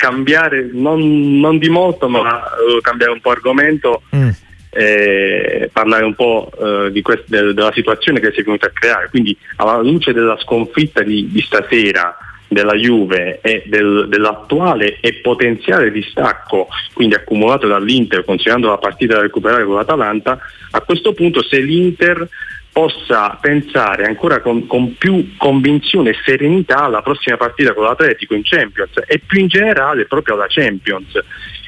cambiare, 0.04 0.68
non, 0.70 1.40
non 1.40 1.56
di 1.56 1.70
molto, 1.70 2.08
ma 2.08 2.20
uh, 2.20 2.80
cambiare 2.82 3.12
un 3.12 3.20
po' 3.20 3.30
argomento. 3.30 4.02
Mm. 4.14 4.28
Eh, 4.76 5.70
parlare 5.72 6.04
un 6.04 6.16
po' 6.16 6.50
di 6.90 7.00
quest- 7.00 7.28
de- 7.28 7.54
della 7.54 7.70
situazione 7.72 8.18
che 8.18 8.32
si 8.32 8.40
è 8.40 8.42
venuta 8.42 8.66
a 8.66 8.72
creare. 8.72 9.08
Quindi, 9.08 9.36
alla 9.56 9.80
luce 9.80 10.12
della 10.12 10.36
sconfitta 10.36 11.02
di, 11.02 11.30
di 11.30 11.40
stasera 11.42 12.16
della 12.48 12.74
Juve 12.74 13.38
e 13.40 13.62
del, 13.66 14.06
dell'attuale 14.08 14.98
e 15.00 15.14
potenziale 15.14 15.90
distacco, 15.90 16.68
quindi 16.92 17.14
accumulato 17.14 17.66
dall'Inter, 17.66 18.24
considerando 18.24 18.68
la 18.68 18.78
partita 18.78 19.14
da 19.14 19.22
recuperare 19.22 19.64
con 19.64 19.76
l'Atalanta, 19.76 20.38
a 20.70 20.80
questo 20.80 21.12
punto 21.12 21.42
se 21.42 21.60
l'Inter 21.60 22.28
possa 22.74 23.38
pensare 23.40 24.04
ancora 24.04 24.40
con, 24.40 24.66
con, 24.66 24.96
più 24.96 25.36
convinzione 25.36 26.10
e 26.10 26.16
serenità 26.24 26.82
alla 26.82 27.02
prossima 27.02 27.36
partita 27.36 27.72
con 27.72 27.84
l'Atletico 27.84 28.34
in 28.34 28.42
Champions 28.42 28.90
e 29.06 29.20
più 29.24 29.38
in 29.38 29.46
generale 29.46 30.06
proprio 30.06 30.34
alla 30.34 30.48
Champions. 30.48 31.14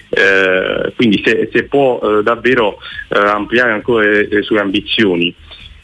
Eh, 0.09 0.93
quindi 0.97 1.23
se, 1.25 1.49
se 1.53 1.63
può 1.65 2.01
eh, 2.01 2.23
davvero 2.25 2.79
eh, 3.09 3.19
ampliare 3.19 3.71
ancora 3.71 4.05
le, 4.05 4.27
le, 4.29 4.43
sue 4.43 4.59
ambizioni. 4.59 5.33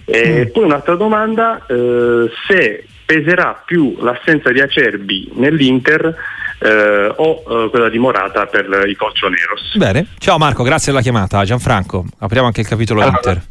E 0.05 0.47
mm. 0.47 0.51
Poi 0.51 0.65
un'altra 0.65 0.97
domanda, 0.97 1.65
eh, 1.69 2.29
se 2.49 2.85
peserà 3.07 3.63
più 3.65 3.97
l'assenza 4.01 4.51
di 4.51 4.61
Acerbi 4.61 5.31
nell'Inter 5.35 6.17
eh, 6.59 7.13
o 7.15 7.69
quella 7.71 7.89
di 7.89 7.99
Morata 7.99 8.47
per 8.47 8.89
i 8.89 8.97
Colchoneros. 8.97 9.77
Bene, 9.77 10.07
ciao 10.19 10.39
Marco, 10.39 10.65
grazie 10.65 10.91
della 10.91 11.03
chiamata. 11.03 11.45
Gianfranco, 11.45 12.07
apriamo 12.19 12.47
anche 12.49 12.63
il 12.63 12.67
capitolo 12.67 13.03
allora, 13.03 13.17
Inter. 13.17 13.43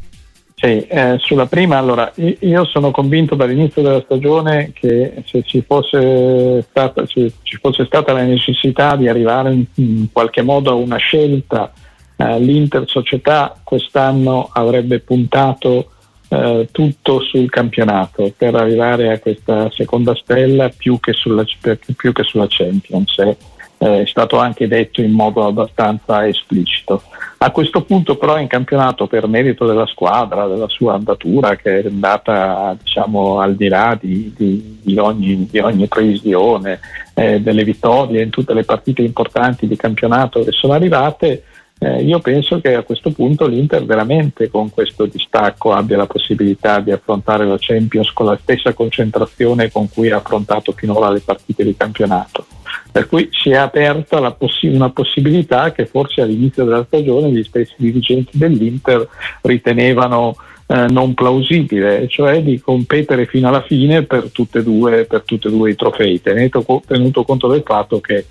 Sì, 0.61 0.85
eh, 0.85 1.17
sulla 1.17 1.47
prima, 1.47 1.79
allora, 1.79 2.11
io 2.17 2.65
sono 2.65 2.91
convinto 2.91 3.33
dall'inizio 3.33 3.81
della 3.81 4.01
stagione 4.01 4.71
che 4.73 5.23
se 5.25 5.41
ci 5.41 5.63
fosse 5.65 6.63
stata, 6.69 7.03
ci, 7.07 7.33
ci 7.41 7.57
fosse 7.59 7.83
stata 7.85 8.13
la 8.13 8.21
necessità 8.21 8.95
di 8.95 9.07
arrivare 9.07 9.53
in, 9.53 9.65
in 9.77 10.11
qualche 10.11 10.43
modo 10.43 10.69
a 10.69 10.75
una 10.75 10.97
scelta, 10.97 11.73
eh, 12.15 12.39
l'Inter 12.39 12.83
Società 12.87 13.59
quest'anno 13.63 14.49
avrebbe 14.53 14.99
puntato 14.99 15.93
eh, 16.27 16.67
tutto 16.71 17.21
sul 17.21 17.49
campionato 17.49 18.31
per 18.37 18.53
arrivare 18.53 19.11
a 19.11 19.19
questa 19.19 19.67
seconda 19.71 20.13
stella 20.13 20.69
più 20.69 20.99
che 20.99 21.13
sulla, 21.13 21.43
più 21.95 22.13
che 22.13 22.23
sulla 22.23 22.45
Champions. 22.47 23.17
Eh, 23.17 23.37
è 23.81 24.05
stato 24.05 24.37
anche 24.37 24.67
detto 24.67 25.01
in 25.01 25.11
modo 25.11 25.43
abbastanza 25.43 26.27
esplicito. 26.27 27.01
A 27.39 27.49
questo 27.49 27.81
punto 27.81 28.15
però 28.15 28.37
in 28.37 28.45
campionato 28.45 29.07
per 29.07 29.27
merito 29.27 29.65
della 29.65 29.87
squadra, 29.87 30.45
della 30.45 30.67
sua 30.69 30.93
andatura 30.93 31.55
che 31.55 31.79
è 31.79 31.87
andata 31.87 32.77
diciamo, 32.79 33.39
al 33.39 33.55
di 33.55 33.67
là 33.67 33.97
di, 33.99 34.31
di, 34.37 34.77
di, 34.83 34.97
ogni, 34.99 35.47
di 35.49 35.57
ogni, 35.57 35.87
previsione, 35.87 36.79
eh, 37.15 37.41
delle 37.41 37.63
vittorie 37.63 38.21
in 38.21 38.29
tutte 38.29 38.53
le 38.53 38.63
partite 38.63 39.01
importanti 39.01 39.65
di 39.65 39.75
campionato 39.75 40.43
che 40.43 40.51
sono 40.51 40.73
arrivate, 40.73 41.43
eh, 41.79 42.03
io 42.03 42.19
penso 42.19 42.61
che 42.61 42.75
a 42.75 42.83
questo 42.83 43.09
punto 43.09 43.47
l'Inter 43.47 43.83
veramente 43.83 44.51
con 44.51 44.69
questo 44.69 45.07
distacco 45.07 45.73
abbia 45.73 45.97
la 45.97 46.05
possibilità 46.05 46.79
di 46.79 46.91
affrontare 46.91 47.47
la 47.47 47.57
Champions 47.57 48.11
con 48.13 48.27
la 48.27 48.37
stessa 48.39 48.73
concentrazione 48.73 49.71
con 49.71 49.89
cui 49.89 50.11
ha 50.11 50.17
affrontato 50.17 50.73
finora 50.73 51.09
le 51.09 51.21
partite 51.21 51.63
di 51.63 51.75
campionato. 51.75 52.45
Per 52.91 53.07
cui 53.07 53.29
si 53.31 53.51
è 53.51 53.55
aperta 53.55 54.31
poss- 54.31 54.63
una 54.63 54.89
possibilità 54.89 55.71
che 55.71 55.85
forse 55.85 56.21
all'inizio 56.21 56.65
della 56.65 56.83
stagione 56.83 57.31
gli 57.31 57.43
stessi 57.43 57.73
dirigenti 57.77 58.37
dell'Inter 58.37 59.07
ritenevano 59.41 60.35
eh, 60.67 60.87
non 60.87 61.13
plausibile, 61.13 62.07
cioè 62.07 62.41
di 62.41 62.59
competere 62.59 63.25
fino 63.25 63.49
alla 63.49 63.61
fine 63.61 64.03
per 64.03 64.31
tutti 64.31 64.57
e 64.57 64.63
due, 64.63 65.07
i 65.69 65.75
trofei, 65.75 66.21
tenuto, 66.21 66.81
tenuto 66.85 67.23
conto 67.23 67.47
del 67.47 67.63
fatto 67.65 67.99
che 67.99 68.25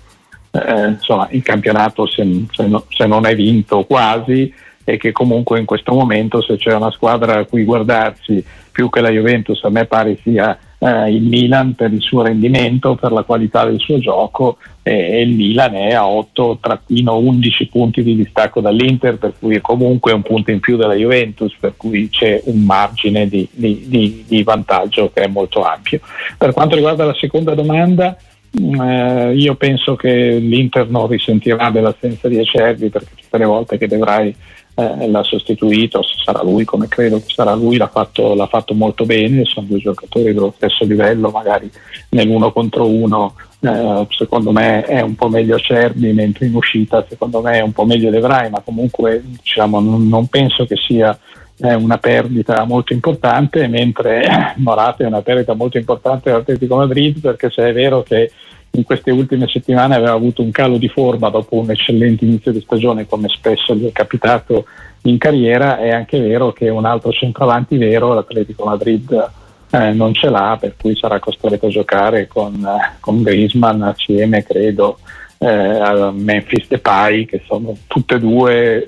eh, 0.51 0.87
insomma, 0.87 1.27
il 1.31 1.43
campionato 1.43 2.07
se, 2.07 2.45
se, 2.51 2.67
no, 2.67 2.85
se, 2.89 3.05
non 3.05 3.25
è 3.25 3.35
vinto 3.35 3.83
quasi 3.83 4.53
e 4.83 4.97
che 4.97 5.11
comunque 5.11 5.59
in 5.59 5.65
questo 5.65 5.93
momento 5.93 6.41
se 6.41 6.57
c'è 6.57 6.73
una 6.73 6.91
squadra 6.91 7.39
a 7.39 7.45
cui 7.45 7.63
guardarsi 7.63 8.43
più 8.71 8.89
che 8.89 9.01
la 9.01 9.09
Juventus 9.09 9.63
a 9.63 9.69
me 9.69 9.85
pare 9.85 10.17
sia 10.23 10.57
eh, 10.83 11.11
il 11.11 11.21
Milan 11.21 11.75
per 11.75 11.93
il 11.93 12.01
suo 12.01 12.23
rendimento, 12.23 12.95
per 12.95 13.11
la 13.11 13.21
qualità 13.21 13.65
del 13.65 13.79
suo 13.79 13.99
gioco 13.99 14.57
e, 14.81 15.21
il 15.21 15.29
Milan 15.29 15.75
è 15.75 15.93
a 15.93 16.05
8-11 16.05 17.69
punti 17.69 18.01
di 18.01 18.15
distacco 18.15 18.61
dall'Inter 18.61 19.17
per 19.19 19.33
cui 19.37 19.55
è 19.55 19.61
comunque 19.61 20.11
un 20.11 20.23
punto 20.23 20.49
in 20.49 20.59
più 20.59 20.77
della 20.77 20.95
Juventus 20.95 21.55
per 21.59 21.75
cui 21.77 22.09
c'è 22.09 22.41
un 22.45 22.63
margine 22.63 23.27
di, 23.27 23.47
di, 23.51 23.85
di, 23.87 24.23
di 24.27 24.43
vantaggio 24.43 25.11
che 25.13 25.21
è 25.21 25.27
molto 25.27 25.63
ampio. 25.63 25.99
Per 26.35 26.51
quanto 26.51 26.73
riguarda 26.73 27.05
la 27.05 27.13
seconda 27.13 27.53
domanda 27.53 28.17
eh, 28.53 29.33
io 29.35 29.55
penso 29.55 29.95
che 29.95 30.37
l'Inter 30.37 30.89
non 30.89 31.07
risentirà 31.07 31.69
dell'assenza 31.69 32.27
di 32.27 32.39
Acerbi 32.39 32.89
perché 32.89 33.11
tutte 33.21 33.37
le 33.37 33.45
volte 33.45 33.77
che 33.77 33.87
Devrai 33.87 34.35
eh, 34.75 35.07
l'ha 35.07 35.23
sostituito, 35.23 36.01
sarà 36.03 36.43
lui 36.43 36.65
come 36.65 36.87
credo 36.87 37.17
che 37.17 37.33
sarà 37.33 37.53
lui, 37.53 37.77
l'ha 37.77 37.87
fatto, 37.87 38.33
l'ha 38.33 38.47
fatto 38.47 38.73
molto 38.73 39.05
bene, 39.05 39.45
sono 39.45 39.67
due 39.67 39.79
giocatori 39.79 40.33
dello 40.33 40.53
stesso 40.55 40.85
livello, 40.85 41.29
magari 41.29 41.69
nell'uno 42.09 42.51
contro 42.51 42.87
uno 42.87 43.35
eh, 43.61 44.07
secondo 44.09 44.51
me 44.51 44.83
è 44.83 45.01
un 45.01 45.15
po' 45.15 45.29
meglio 45.29 45.55
Acerbi, 45.55 46.13
mentre 46.13 46.47
in 46.47 46.55
uscita 46.55 47.05
secondo 47.07 47.41
me 47.41 47.59
è 47.59 47.61
un 47.61 47.71
po' 47.71 47.85
meglio 47.85 48.09
Devrai, 48.09 48.49
ma 48.49 48.61
comunque 48.61 49.21
diciamo, 49.23 49.79
non, 49.79 50.07
non 50.07 50.27
penso 50.27 50.65
che 50.65 50.75
sia 50.75 51.17
è 51.61 51.73
una 51.73 51.99
perdita 51.99 52.63
molto 52.63 52.93
importante, 52.93 53.67
mentre 53.67 54.55
Morata 54.57 55.03
è 55.03 55.07
una 55.07 55.21
perdita 55.21 55.53
molto 55.53 55.77
importante 55.77 56.31
dell'Atletico 56.31 56.75
Madrid, 56.75 57.19
perché 57.19 57.51
se 57.51 57.69
è 57.69 57.73
vero 57.73 58.01
che 58.01 58.31
in 58.71 58.83
queste 58.83 59.11
ultime 59.11 59.47
settimane 59.47 59.95
aveva 59.95 60.13
avuto 60.13 60.41
un 60.41 60.51
calo 60.51 60.77
di 60.77 60.87
forma 60.87 61.29
dopo 61.29 61.57
un 61.57 61.69
eccellente 61.69 62.25
inizio 62.25 62.51
di 62.51 62.61
stagione, 62.61 63.05
come 63.07 63.27
spesso 63.27 63.75
gli 63.75 63.87
è 63.87 63.91
capitato 63.91 64.65
in 65.03 65.17
carriera, 65.17 65.79
è 65.79 65.89
anche 65.89 66.19
vero 66.19 66.53
che 66.53 66.69
un 66.69 66.85
altro 66.85 67.11
centravanti 67.11 67.77
vero, 67.77 68.13
l'Atletico 68.13 68.65
Madrid, 68.65 69.29
eh, 69.71 69.91
non 69.91 70.13
ce 70.13 70.29
l'ha, 70.29 70.57
per 70.59 70.75
cui 70.79 70.95
sarà 70.95 71.19
costretto 71.19 71.67
a 71.67 71.69
giocare 71.69 72.27
con, 72.27 72.53
eh, 72.63 72.97
con 72.99 73.21
Griezmann 73.23 73.81
assieme, 73.81 74.43
credo, 74.43 74.99
eh, 75.43 76.11
Memphis 76.13 76.67
Depay 76.67 77.25
che 77.25 77.41
sono 77.47 77.75
tutte 77.87 78.15
e 78.15 78.19
due 78.19 78.87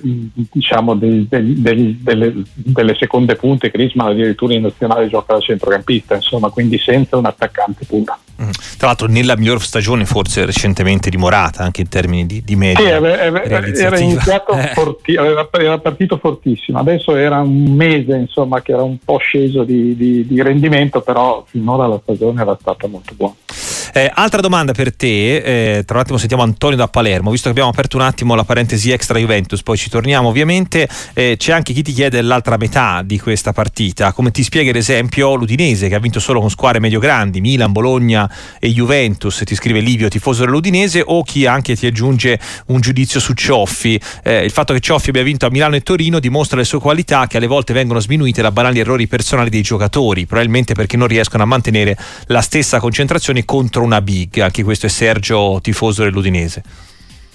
diciamo 0.52 0.94
dei, 0.94 1.26
dei, 1.28 1.60
dei, 1.60 2.00
delle, 2.00 2.44
delle, 2.54 2.96
seconde 2.96 3.36
punte 3.36 3.72
Griezmann 3.72 4.10
addirittura 4.10 4.54
in 4.54 4.62
nazionale 4.62 5.10
gioca 5.10 5.34
da 5.34 5.40
centrocampista 5.40 6.14
insomma 6.14 6.50
quindi 6.50 6.78
senza 6.78 7.18
un 7.18 7.26
attaccante 7.26 7.86
puro 7.86 8.20
mm. 8.40 8.50
tra 8.78 8.88
l'altro 8.88 9.08
nella 9.08 9.36
miglior 9.36 9.64
stagione 9.64 10.06
forse 10.06 10.46
recentemente 10.46 11.10
dimorata 11.10 11.64
anche 11.64 11.82
in 11.82 11.90
termini 11.90 12.28
di, 12.28 12.44
di 12.44 12.56
media 12.56 12.86
sì, 12.86 12.92
aveva, 12.92 13.44
era 13.44 13.98
iniziato 13.98 14.54
eh. 14.56 14.68
forti, 14.76 15.16
aveva, 15.16 15.50
era 15.54 15.80
partito 15.80 16.18
fortissimo 16.18 16.78
adesso 16.78 17.16
era 17.16 17.40
un 17.40 17.74
mese 17.74 18.16
insomma 18.16 18.62
che 18.62 18.74
era 18.74 18.84
un 18.84 19.00
po' 19.04 19.18
sceso 19.18 19.64
di, 19.64 19.96
di, 19.96 20.28
di 20.28 20.42
rendimento 20.44 21.02
però 21.02 21.44
finora 21.48 21.88
la 21.88 22.00
stagione 22.00 22.42
era 22.42 22.56
stata 22.60 22.86
molto 22.88 23.14
buona 23.16 23.34
eh, 23.94 24.12
altra 24.14 24.42
domanda 24.42 24.74
per 24.74 24.96
te, 24.96 25.78
eh, 25.78 25.84
tra 25.86 25.96
un 25.98 26.02
attimo 26.02 26.18
sentiamo 26.18 26.42
Antonio 26.42 26.76
da 26.76 26.88
Palermo, 26.88 27.30
visto 27.30 27.46
che 27.46 27.52
abbiamo 27.52 27.70
aperto 27.70 27.96
un 27.98 28.04
attimo 28.04 28.34
la 28.34 28.44
parentesi 28.44 28.90
extra 28.90 29.20
Juventus, 29.20 29.62
poi 29.62 29.78
ci 29.78 29.90
torniamo 29.90 30.28
ovviamente, 30.28 30.90
eh, 31.14 31.36
c'è 31.38 31.52
anche 31.52 31.74
chi 31.74 31.84
ti 31.84 31.94
chiede 31.94 32.22
l'altra 32.22 32.58
metà 32.58 33.04
di 33.06 33.20
questa 33.20 33.54
partita, 33.54 34.12
come 34.12 34.32
ti 34.32 34.42
spiega 34.42 34.72
ad 34.72 34.78
esempio 34.78 35.36
l'Udinese 35.36 35.90
che 35.90 35.96
ha 35.96 36.00
vinto 36.00 36.20
solo 36.20 36.40
con 36.40 36.50
squadre 36.50 36.80
medio-grandi, 36.80 37.40
Milan, 37.40 37.72
Bologna 37.72 38.30
e 38.60 38.70
Juventus, 38.70 39.44
ti 39.46 39.54
scrive 39.54 39.80
Livio, 39.80 40.08
tifoso 40.08 40.44
dell'Udinese, 40.44 41.04
o 41.06 41.22
chi 41.22 41.46
anche 41.46 41.76
ti 41.76 41.86
aggiunge 41.86 42.40
un 42.68 42.82
giudizio 42.82 43.20
su 43.20 43.34
Cioffi, 43.34 44.00
eh, 44.24 44.44
il 44.44 44.52
fatto 44.52 44.74
che 44.74 44.80
Cioffi 44.80 45.10
abbia 45.10 45.22
vinto 45.24 45.46
a 45.46 45.52
Milano 45.52 45.76
e 45.76 45.82
Torino 45.82 46.20
dimostra 46.20 46.58
le 46.58 46.64
sue 46.64 46.80
qualità 46.80 47.28
che 47.28 47.38
alle 47.38 47.46
volte 47.48 47.74
vengono 47.74 48.00
sminuite 48.00 48.42
da 48.42 48.52
banali 48.52 48.80
errori 48.80 49.06
personali 49.06 49.52
dei 49.52 49.62
giocatori, 49.62 50.26
probabilmente 50.26 50.74
perché 50.74 50.98
non 50.98 51.08
riescono 51.08 51.44
a 51.44 51.46
mantenere 51.46 51.96
la 52.26 52.42
stessa 52.42 52.80
concentrazione 52.80 53.46
contro 53.46 53.83
una 53.84 54.02
big, 54.02 54.40
anche 54.40 54.64
questo 54.64 54.86
è 54.86 54.90
Sergio 54.90 55.60
tifoso 55.62 56.04
dell'Udinese. 56.04 56.64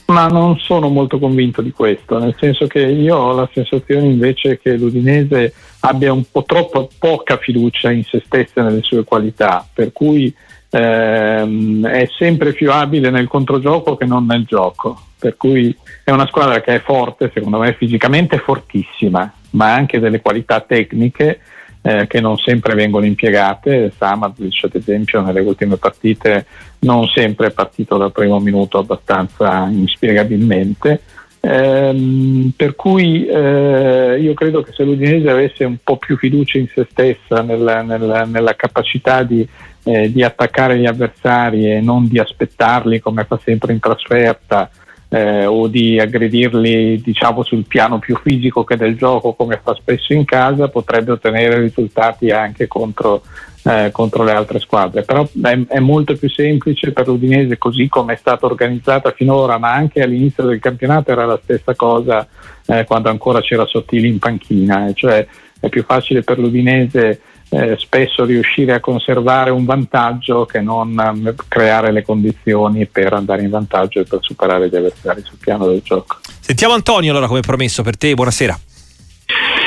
Ma 0.06 0.26
non 0.26 0.58
sono 0.58 0.88
molto 0.88 1.18
convinto 1.18 1.60
di 1.60 1.70
questo, 1.70 2.18
nel 2.18 2.34
senso 2.40 2.66
che 2.66 2.80
io 2.80 3.14
ho 3.14 3.34
la 3.34 3.48
sensazione 3.52 4.06
invece 4.06 4.58
che 4.58 4.74
l'Udinese 4.76 5.52
abbia 5.80 6.12
un 6.12 6.24
po' 6.30 6.44
troppo 6.44 6.88
poca 6.98 7.36
fiducia 7.36 7.90
in 7.90 8.02
se 8.04 8.22
stessa 8.24 8.60
e 8.60 8.62
nelle 8.62 8.82
sue 8.82 9.04
qualità, 9.04 9.68
per 9.70 9.92
cui 9.92 10.34
ehm, 10.70 11.86
è 11.86 12.08
sempre 12.16 12.52
più 12.52 12.72
abile 12.72 13.10
nel 13.10 13.28
controgioco 13.28 13.96
che 13.96 14.06
non 14.06 14.24
nel 14.24 14.44
gioco. 14.44 14.98
Per 15.18 15.36
cui 15.36 15.76
è 16.04 16.10
una 16.10 16.26
squadra 16.26 16.60
che 16.62 16.76
è 16.76 16.80
forte, 16.80 17.30
secondo 17.34 17.58
me 17.58 17.74
fisicamente 17.74 18.38
fortissima, 18.38 19.30
ma 19.50 19.66
ha 19.66 19.74
anche 19.74 19.98
delle 19.98 20.22
qualità 20.22 20.60
tecniche 20.60 21.40
eh, 21.82 22.06
che 22.06 22.20
non 22.20 22.36
sempre 22.36 22.74
vengono 22.74 23.06
impiegate. 23.06 23.92
Samadlic, 23.96 24.64
ad 24.64 24.74
esempio, 24.74 25.20
nelle 25.20 25.40
ultime 25.40 25.76
partite 25.76 26.46
non 26.80 27.06
sempre 27.08 27.48
è 27.48 27.50
partito 27.50 27.96
dal 27.96 28.12
primo 28.12 28.38
minuto 28.38 28.78
abbastanza 28.78 29.66
inspiegabilmente. 29.70 31.00
Ehm, 31.40 32.52
per 32.56 32.74
cui 32.74 33.24
eh, 33.26 34.18
io 34.20 34.34
credo 34.34 34.62
che 34.62 34.72
se 34.72 34.82
l'Udinese 34.82 35.30
avesse 35.30 35.64
un 35.64 35.76
po' 35.82 35.96
più 35.96 36.16
fiducia 36.16 36.58
in 36.58 36.66
se 36.66 36.86
stessa, 36.90 37.42
nella, 37.42 37.82
nella, 37.82 38.24
nella 38.24 38.56
capacità 38.56 39.22
di, 39.22 39.46
eh, 39.84 40.10
di, 40.10 40.22
attaccare 40.22 40.78
gli 40.78 40.86
avversari 40.86 41.70
e 41.70 41.80
non 41.80 42.08
di 42.08 42.18
aspettarli 42.18 42.98
come 42.98 43.24
fa 43.24 43.38
sempre 43.42 43.72
in 43.72 43.78
trasferta, 43.78 44.68
eh, 45.08 45.46
o 45.46 45.68
di 45.68 45.98
aggredirli 45.98 47.00
diciamo 47.00 47.42
sul 47.42 47.64
piano 47.66 47.98
più 47.98 48.16
fisico 48.22 48.64
che 48.64 48.76
del 48.76 48.96
gioco 48.96 49.32
come 49.32 49.60
fa 49.62 49.74
spesso 49.74 50.12
in 50.12 50.24
casa 50.24 50.68
potrebbe 50.68 51.12
ottenere 51.12 51.60
risultati 51.60 52.30
anche 52.30 52.66
contro, 52.66 53.22
eh, 53.64 53.90
contro 53.90 54.22
le 54.22 54.32
altre 54.32 54.58
squadre. 54.58 55.02
Però 55.02 55.26
è, 55.42 55.58
è, 55.68 55.78
molto 55.78 56.14
più 56.14 56.28
semplice 56.28 56.92
per 56.92 57.06
l'Udinese 57.06 57.56
così 57.56 57.88
come 57.88 58.14
è 58.14 58.16
stata 58.16 58.46
organizzata 58.46 59.12
finora 59.12 59.58
ma 59.58 59.72
anche 59.72 60.02
all'inizio 60.02 60.44
del 60.44 60.60
campionato 60.60 61.10
era 61.10 61.24
la 61.24 61.40
stessa 61.42 61.74
cosa 61.74 62.26
eh, 62.66 62.84
quando 62.84 63.08
ancora 63.08 63.40
c'era 63.40 63.66
Sottili 63.66 64.08
in 64.08 64.18
panchina. 64.18 64.92
Cioè 64.92 65.26
è 65.60 65.68
più 65.68 65.84
facile 65.84 66.22
per 66.22 66.38
l'Udinese 66.38 67.20
eh, 67.50 67.76
spesso 67.78 68.24
riuscire 68.24 68.72
a 68.72 68.80
conservare 68.80 69.50
un 69.50 69.64
vantaggio 69.64 70.44
che 70.44 70.60
non 70.60 70.90
um, 70.96 71.34
creare 71.48 71.92
le 71.92 72.02
condizioni 72.02 72.86
per 72.86 73.12
andare 73.12 73.42
in 73.42 73.50
vantaggio 73.50 74.00
e 74.00 74.04
per 74.04 74.18
superare 74.20 74.68
gli 74.68 74.76
avversari 74.76 75.22
sul 75.22 75.38
piano 75.38 75.66
del 75.66 75.80
gioco. 75.82 76.18
Sentiamo 76.40 76.74
Antonio 76.74 77.10
allora 77.10 77.26
come 77.26 77.40
promesso 77.40 77.82
per 77.82 77.96
te, 77.96 78.14
buonasera. 78.14 78.58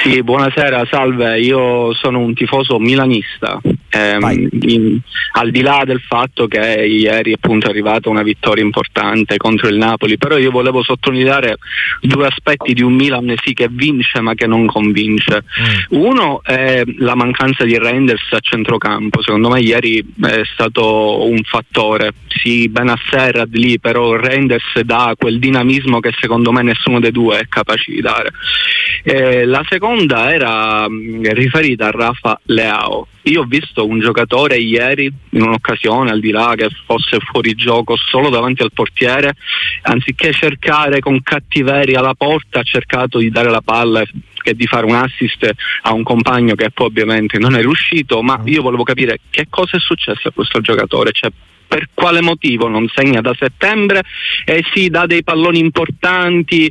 Sì, 0.04 0.24
buonasera, 0.24 0.88
salve, 0.90 1.40
io 1.40 1.94
sono 1.94 2.20
un 2.20 2.34
tifoso 2.34 2.80
milanista, 2.80 3.60
ehm, 3.92 4.50
in, 4.62 5.00
al 5.34 5.52
di 5.52 5.62
là 5.62 5.84
del 5.86 6.00
fatto 6.00 6.48
che 6.48 6.60
ieri 6.60 7.34
appunto 7.34 7.68
è 7.68 7.70
arrivata 7.70 8.10
una 8.10 8.24
vittoria 8.24 8.64
importante 8.64 9.38
contro 9.38 9.68
il 9.68 9.78
Napoli, 9.78 10.18
però 10.18 10.38
io 10.38 10.52
volevo 10.52 10.82
sottolineare 10.84 11.58
due 12.02 12.28
aspetti 12.28 12.74
di 12.74 12.82
un 12.82 12.94
Milan 12.94 13.34
sì 13.44 13.54
che 13.54 13.68
vince 13.70 14.22
ma 14.22 14.34
che 14.34 14.48
non 14.48 14.66
convince. 14.66 15.44
Mm. 15.62 16.02
Uno 16.02 16.42
è 16.44 16.84
la 16.98 17.16
mancanza 17.16 17.64
di 17.64 17.78
Renders 17.78 18.32
a 18.32 18.40
centrocampo, 18.40 19.22
secondo 19.22 19.50
me 19.50 19.60
ieri 19.60 20.04
è 20.22 20.42
stato 20.54 21.28
un 21.28 21.42
fattore, 21.44 22.14
sì 22.28 22.70
Benasser 22.70 23.48
lì, 23.52 23.80
però 23.80 24.16
Renders 24.16 24.80
dà 24.82 25.14
quel 25.18 25.40
dinamismo 25.40 26.00
che 26.00 26.14
secondo 26.20 26.52
me 26.52 26.64
nessuno 26.64 27.00
dei 27.00 27.12
due 27.12 27.40
è 27.40 27.46
capace 27.48 27.92
di 27.92 28.02
dare. 28.02 28.32
Eh, 29.04 29.46
la 29.46 29.64
seconda 29.68 30.32
era 30.32 30.88
mh, 30.88 30.94
mm, 30.94 31.24
riferita 31.32 31.88
a 31.88 31.92
Rafa 31.92 32.40
Leao. 32.46 33.08
Io 33.24 33.42
ho 33.42 33.46
visto 33.46 33.86
un 33.86 34.00
giocatore 34.00 34.58
ieri 34.58 35.12
in 35.30 35.42
un'occasione, 35.42 36.10
al 36.10 36.20
di 36.20 36.32
là 36.32 36.54
che 36.56 36.70
fosse 36.86 37.20
fuori 37.20 37.54
gioco, 37.54 37.96
solo 37.96 38.30
davanti 38.30 38.64
al 38.64 38.72
portiere, 38.74 39.36
anziché 39.84 40.34
cercare 40.34 41.00
con 41.00 41.22
cattiveria 41.22 42.02
la 42.02 42.16
porta, 42.16 42.60
ha 42.60 42.64
cercato 42.64 43.20
di 43.20 43.30
dare 43.30 43.50
la 43.50 43.62
palla 43.62 44.02
e 44.44 44.56
di 44.56 44.66
fare 44.66 44.86
un 44.86 44.96
assist 44.96 45.50
a 45.84 45.94
un 45.94 46.04
compagno 46.04 46.56
che 46.56 46.72
poi 46.72 46.88
ovviamente 46.88 47.38
non 47.38 47.56
è 47.56 47.62
riuscito, 47.62 48.24
ma 48.24 48.40
mm. 48.40 48.48
io 48.48 48.62
volevo 48.64 48.84
capire 48.84 49.20
che 49.30 49.46
cosa 49.50 49.78
è 49.78 49.80
successo 49.80 50.30
a 50.30 50.32
questo 50.32 50.62
giocatore, 50.62 51.12
cioè 51.12 51.30
per 51.68 51.90
quale 51.94 52.22
motivo 52.22 52.68
non 52.68 52.90
segna 52.94 53.22
da 53.22 53.34
settembre 53.38 54.04
e 54.44 54.64
si 54.74 54.90
dà 54.90 55.06
dei 55.06 55.24
palloni 55.24 55.60
importanti, 55.60 56.70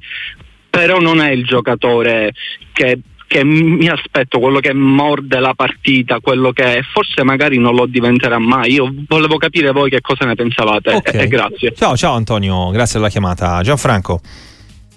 però 0.68 0.98
non 0.98 1.20
è 1.20 1.30
il 1.30 1.46
giocatore 1.46 2.34
che 2.72 2.98
che 3.31 3.45
mi 3.45 3.87
aspetto, 3.87 4.40
quello 4.40 4.59
che 4.59 4.75
morde 4.75 5.38
la 5.38 5.55
partita, 5.55 6.19
quello 6.19 6.51
che 6.51 6.83
forse 6.83 7.23
magari 7.23 7.59
non 7.59 7.77
lo 7.77 7.87
diventerà 7.87 8.40
mai. 8.40 8.73
Io 8.73 8.93
volevo 9.07 9.37
capire 9.37 9.71
voi 9.71 9.88
che 9.88 10.01
cosa 10.01 10.25
ne 10.25 10.35
pensavate 10.35 10.95
okay. 10.95 11.23
e, 11.23 11.29
grazie. 11.29 11.73
Ciao, 11.73 11.97
ciao 11.97 12.14
Antonio, 12.14 12.71
grazie 12.71 12.99
della 12.99 13.09
chiamata. 13.09 13.62
Gianfranco. 13.62 14.21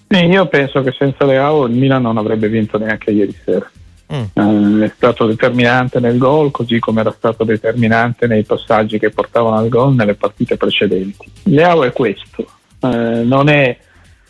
Sì, 0.07 0.17
io 0.25 0.47
penso 0.47 0.81
che 0.81 0.95
senza 0.97 1.25
Leao 1.25 1.67
il 1.67 1.75
Milan 1.75 2.01
non 2.01 2.17
avrebbe 2.17 2.49
vinto 2.49 2.79
neanche 2.79 3.11
ieri 3.11 3.37
sera. 3.45 3.69
Mm. 4.11 4.79
Eh, 4.81 4.85
è 4.85 4.91
stato 4.95 5.27
determinante 5.27 5.99
nel 5.99 6.17
gol, 6.17 6.49
così 6.49 6.79
come 6.79 7.01
era 7.01 7.13
stato 7.15 7.43
determinante 7.43 8.25
nei 8.25 8.41
passaggi 8.41 8.97
che 8.97 9.11
portavano 9.11 9.57
al 9.57 9.69
gol 9.69 9.93
nelle 9.93 10.15
partite 10.15 10.57
precedenti. 10.57 11.29
Leao 11.43 11.83
è 11.83 11.91
questo, 11.93 12.47
eh, 12.79 13.21
non 13.23 13.47
è 13.49 13.77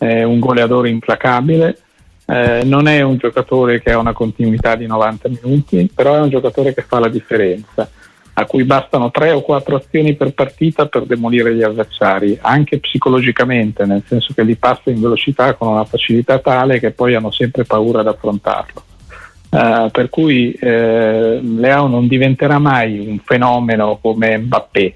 è 0.04 0.24
un 0.24 0.40
goleadore 0.40 0.90
implacabile, 0.90 1.78
eh, 2.26 2.62
non 2.64 2.88
è 2.88 3.02
un 3.02 3.18
giocatore 3.18 3.82
che 3.82 3.92
ha 3.92 3.98
una 3.98 4.14
continuità 4.14 4.76
di 4.76 4.88
90 4.88 5.30
minuti, 5.30 5.90
però 5.94 6.16
è 6.16 6.22
un 6.22 6.30
giocatore 6.30 6.74
che 6.74 6.82
fa 6.82 7.00
la 7.00 7.10
differenza, 7.10 7.90
a 8.36 8.46
cui 8.46 8.64
bastano 8.64 9.12
tre 9.12 9.32
o 9.32 9.42
quattro 9.42 9.76
azioni 9.76 10.16
per 10.16 10.34
partita 10.34 10.88
per 10.88 11.06
demolire 11.06 11.54
gli 11.54 11.62
avversari, 11.62 12.38
anche 12.42 12.80
psicologicamente, 12.80 13.86
nel 13.86 14.04
senso 14.08 14.34
che 14.34 14.44
li 14.44 14.56
passa 14.56 14.90
in 14.90 15.02
velocità 15.02 15.54
con 15.54 15.68
una 15.68 15.86
facilità 15.86 16.40
tale 16.40 16.80
che 16.80 16.92
poi 16.92 17.16
hanno 17.16 17.32
sempre 17.32 17.64
paura 17.64 18.00
ad 18.00 18.08
affrontarlo. 18.08 18.84
Uh, 19.54 19.92
per 19.92 20.10
cui 20.10 20.52
eh, 20.54 21.40
Leao 21.40 21.86
non 21.86 22.08
diventerà 22.08 22.58
mai 22.58 22.98
un 22.98 23.20
fenomeno 23.20 24.00
come 24.02 24.36
Mbappé, 24.36 24.96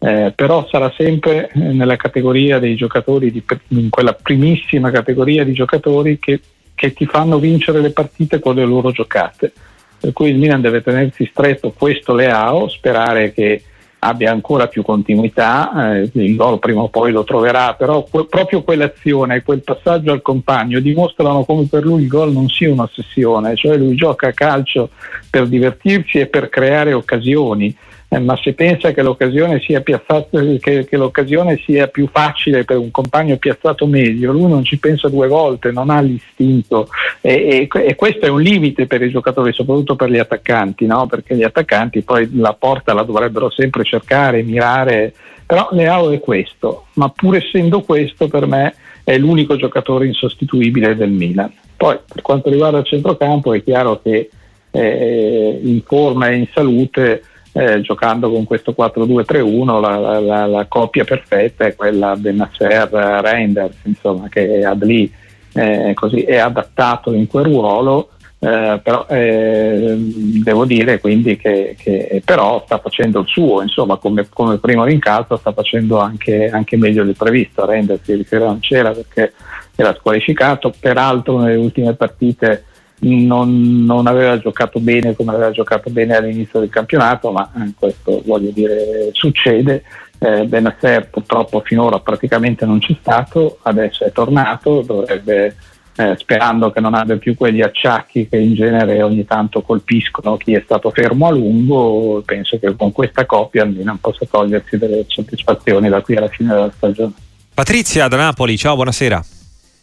eh, 0.00 0.32
però 0.36 0.64
sarà 0.70 0.92
sempre 0.96 1.50
eh, 1.52 1.58
nella 1.58 1.96
categoria 1.96 2.60
dei 2.60 2.76
giocatori, 2.76 3.32
di, 3.32 3.42
in 3.68 3.90
quella 3.90 4.12
primissima 4.12 4.92
categoria 4.92 5.42
di 5.42 5.52
giocatori 5.52 6.20
che, 6.20 6.40
che, 6.78 6.92
ti 6.92 7.06
fanno 7.06 7.40
vincere 7.40 7.80
le 7.80 7.90
partite 7.90 8.38
con 8.38 8.54
le 8.54 8.64
loro 8.64 8.92
giocate. 8.92 9.52
Per 9.98 10.12
cui 10.12 10.30
il 10.30 10.38
Milan 10.38 10.60
deve 10.60 10.80
tenersi 10.80 11.26
stretto 11.26 11.74
questo 11.76 12.14
Leao, 12.14 12.68
sperare 12.68 13.32
che 13.32 13.62
abbia 14.00 14.30
ancora 14.30 14.68
più 14.68 14.82
continuità, 14.82 15.96
eh, 15.96 16.10
il 16.12 16.36
gol 16.36 16.60
prima 16.60 16.82
o 16.82 16.88
poi 16.88 17.10
lo 17.10 17.24
troverà, 17.24 17.74
però 17.74 18.04
que- 18.04 18.26
proprio 18.26 18.62
quell'azione, 18.62 19.42
quel 19.42 19.64
passaggio 19.64 20.12
al 20.12 20.22
compagno 20.22 20.78
dimostrano 20.78 21.42
come 21.42 21.66
per 21.68 21.84
lui 21.84 22.02
il 22.02 22.08
gol 22.08 22.30
non 22.30 22.48
sia 22.48 22.70
un'ossessione, 22.70 23.56
cioè 23.56 23.76
lui 23.76 23.96
gioca 23.96 24.28
a 24.28 24.32
calcio 24.32 24.90
per 25.28 25.48
divertirsi 25.48 26.20
e 26.20 26.26
per 26.26 26.48
creare 26.48 26.92
occasioni 26.92 27.76
eh, 28.10 28.18
ma 28.20 28.38
se 28.42 28.54
pensa 28.54 28.92
che 28.92 29.02
l'occasione, 29.02 29.60
sia 29.60 29.82
piazzata, 29.82 30.40
che, 30.58 30.86
che 30.86 30.96
l'occasione 30.96 31.60
sia 31.64 31.88
più 31.88 32.08
facile 32.10 32.64
per 32.64 32.78
un 32.78 32.90
compagno 32.90 33.36
piazzato 33.36 33.86
meglio, 33.86 34.32
lui 34.32 34.48
non 34.48 34.64
ci 34.64 34.78
pensa 34.78 35.10
due 35.10 35.28
volte, 35.28 35.72
non 35.72 35.90
ha 35.90 36.00
l'istinto 36.00 36.88
e, 37.20 37.68
e, 37.70 37.82
e 37.82 37.94
questo 37.94 38.24
è 38.24 38.30
un 38.30 38.40
limite 38.40 38.86
per 38.86 39.02
i 39.02 39.10
giocatori, 39.10 39.52
soprattutto 39.52 39.94
per 39.94 40.10
gli 40.10 40.16
attaccanti, 40.16 40.86
no? 40.86 41.06
perché 41.06 41.36
gli 41.36 41.42
attaccanti 41.42 42.00
poi 42.00 42.30
la 42.34 42.54
porta 42.54 42.94
la 42.94 43.02
dovrebbero 43.02 43.50
sempre 43.50 43.84
cercare, 43.84 44.42
mirare, 44.42 45.12
però 45.44 45.68
Leao 45.72 46.10
è 46.10 46.18
questo, 46.18 46.86
ma 46.94 47.10
pur 47.10 47.36
essendo 47.36 47.82
questo 47.82 48.28
per 48.28 48.46
me 48.46 48.74
è 49.04 49.18
l'unico 49.18 49.56
giocatore 49.56 50.06
insostituibile 50.06 50.96
del 50.96 51.10
Milan. 51.10 51.52
Poi 51.76 51.98
per 52.06 52.22
quanto 52.22 52.48
riguarda 52.48 52.78
il 52.78 52.86
centrocampo 52.86 53.52
è 53.52 53.62
chiaro 53.62 54.00
che 54.02 54.30
eh, 54.70 55.60
in 55.62 55.82
forma 55.82 56.28
e 56.28 56.36
in 56.36 56.46
salute 56.52 57.22
eh, 57.52 57.80
giocando 57.80 58.30
con 58.30 58.44
questo 58.44 58.74
4-2-3-1 58.76 59.80
la, 59.80 60.20
la, 60.20 60.46
la, 60.46 60.66
coppia 60.66 61.04
perfetta 61.04 61.66
è 61.66 61.74
quella 61.74 62.14
Benasser-Reinders, 62.14 63.76
insomma, 63.84 64.28
che 64.28 64.64
Adli 64.64 65.10
eh, 65.54 65.92
così, 65.94 66.22
è 66.22 66.36
adattato 66.36 67.12
in 67.12 67.26
quel 67.26 67.44
ruolo. 67.44 68.10
Eh, 68.40 68.78
però 68.84 69.04
eh, 69.08 69.96
devo 69.98 70.64
dire 70.64 71.00
quindi 71.00 71.36
che, 71.36 71.74
che, 71.76 72.22
però 72.24 72.62
sta 72.64 72.78
facendo 72.78 73.18
il 73.18 73.26
suo, 73.26 73.62
insomma 73.62 73.96
come, 73.96 74.28
come 74.32 74.58
primo 74.58 74.84
rincalzo 74.84 75.36
sta 75.36 75.50
facendo 75.50 75.98
anche, 75.98 76.48
anche 76.48 76.76
meglio 76.76 77.02
del 77.02 77.16
previsto, 77.16 77.66
Reinders 77.66 78.06
ieri 78.06 78.22
sera 78.22 78.44
non 78.44 78.60
c'era 78.60 78.92
perché 78.92 79.32
era 79.74 79.92
squalificato, 79.98 80.72
peraltro 80.78 81.40
nelle 81.40 81.56
ultime 81.56 81.94
partite 81.94 82.64
non, 83.00 83.84
non, 83.84 84.06
aveva 84.06 84.38
giocato 84.38 84.80
bene 84.80 85.14
come 85.14 85.32
aveva 85.32 85.50
giocato 85.50 85.90
bene 85.90 86.16
all'inizio 86.16 86.60
del 86.60 86.68
campionato, 86.68 87.30
ma 87.30 87.50
eh, 87.56 87.72
questo 87.78 88.22
voglio 88.24 88.50
dire 88.50 89.10
succede. 89.12 89.82
Eh, 90.20 90.46
Benasser 90.46 91.08
purtroppo 91.08 91.60
finora 91.60 92.00
praticamente 92.00 92.66
non 92.66 92.80
c'è 92.80 92.96
stato, 93.00 93.58
adesso 93.62 94.04
è 94.04 94.10
tornato, 94.10 94.82
dovrebbe, 94.82 95.54
eh, 95.94 96.16
sperando 96.18 96.72
che 96.72 96.80
non 96.80 96.94
abbia 96.94 97.16
più 97.18 97.36
quegli 97.36 97.62
acciacchi 97.62 98.28
che 98.28 98.36
in 98.36 98.54
genere 98.54 99.00
ogni 99.02 99.24
tanto 99.24 99.62
colpiscono 99.62 100.36
chi 100.36 100.54
è 100.54 100.62
stato 100.64 100.90
fermo 100.90 101.28
a 101.28 101.30
lungo, 101.30 102.20
penso 102.26 102.58
che 102.58 102.74
con 102.74 102.90
questa 102.90 103.26
coppia 103.26 103.64
non 103.64 103.98
possa 104.00 104.26
togliersi 104.28 104.76
delle 104.76 105.04
soddisfazioni 105.06 105.88
da 105.88 106.00
qui 106.00 106.16
alla 106.16 106.28
fine 106.28 106.52
della 106.52 106.72
stagione. 106.74 107.12
Patrizia 107.54 108.08
da 108.08 108.16
Napoli, 108.16 108.56
ciao, 108.56 108.74
buonasera. 108.74 109.37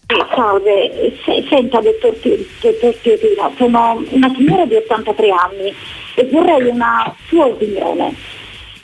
Salve, 0.07 1.17
senta 1.49 1.79
dottor, 1.81 2.15
dottor 2.61 3.53
sono 3.57 4.03
una 4.09 4.31
signora 4.35 4.65
di 4.65 4.75
83 4.75 5.29
anni 5.31 5.73
e 6.13 6.27
vorrei 6.31 6.67
una 6.67 7.15
sua 7.27 7.45
opinione. 7.45 8.13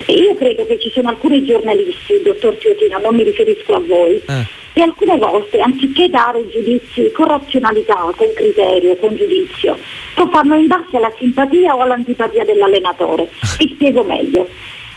Io 0.07 0.33
credo 0.35 0.65
che 0.65 0.79
ci 0.79 0.89
sono 0.89 1.09
alcuni 1.09 1.45
giornalisti, 1.45 2.21
dottor 2.23 2.55
Teotina, 2.55 2.97
non 2.97 3.15
mi 3.15 3.23
riferisco 3.23 3.75
a 3.75 3.79
voi, 3.79 4.15
eh. 4.15 4.47
che 4.73 4.81
alcune 4.81 5.17
volte 5.17 5.59
anziché 5.59 6.09
dare 6.09 6.47
giudizi 6.49 7.11
con 7.11 7.27
razionalità, 7.27 8.11
con 8.15 8.27
criterio, 8.33 8.95
con 8.97 9.15
giudizio, 9.15 9.77
lo 10.15 10.27
fanno 10.27 10.55
in 10.55 10.65
base 10.65 10.97
alla 10.97 11.13
simpatia 11.19 11.75
o 11.75 11.81
all'antipatia 11.81 12.43
dell'allenatore. 12.43 13.29
Vi 13.59 13.71
spiego 13.75 14.03
meglio. 14.03 14.47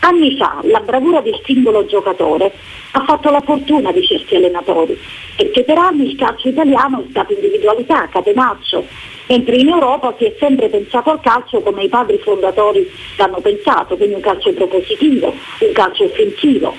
Anni 0.05 0.37
fa 0.37 0.59
la 0.61 0.81
bravura 0.81 1.19
del 1.21 1.41
singolo 1.43 1.83
giocatore 1.87 2.53
ha 2.91 3.03
fatto 3.05 3.31
la 3.31 3.41
fortuna 3.41 3.91
di 3.91 4.05
certi 4.05 4.35
allenatori, 4.35 4.95
perché 5.35 5.63
per 5.63 5.79
anni 5.79 6.11
il 6.11 6.15
calcio 6.15 6.47
italiano 6.47 6.99
è 6.99 7.09
stato 7.09 7.33
individualità, 7.33 8.07
catenaccio, 8.09 8.85
mentre 9.27 9.55
in 9.55 9.69
Europa 9.69 10.13
si 10.19 10.25
è 10.25 10.35
sempre 10.37 10.69
pensato 10.69 11.09
al 11.09 11.21
calcio 11.21 11.59
come 11.61 11.85
i 11.85 11.89
padri 11.89 12.19
fondatori 12.19 12.87
l'hanno 13.17 13.39
pensato, 13.39 13.97
quindi 13.97 14.13
un 14.13 14.21
calcio 14.21 14.53
propositivo, 14.53 15.33
un 15.61 15.71
calcio 15.73 16.03
offensivo. 16.03 16.75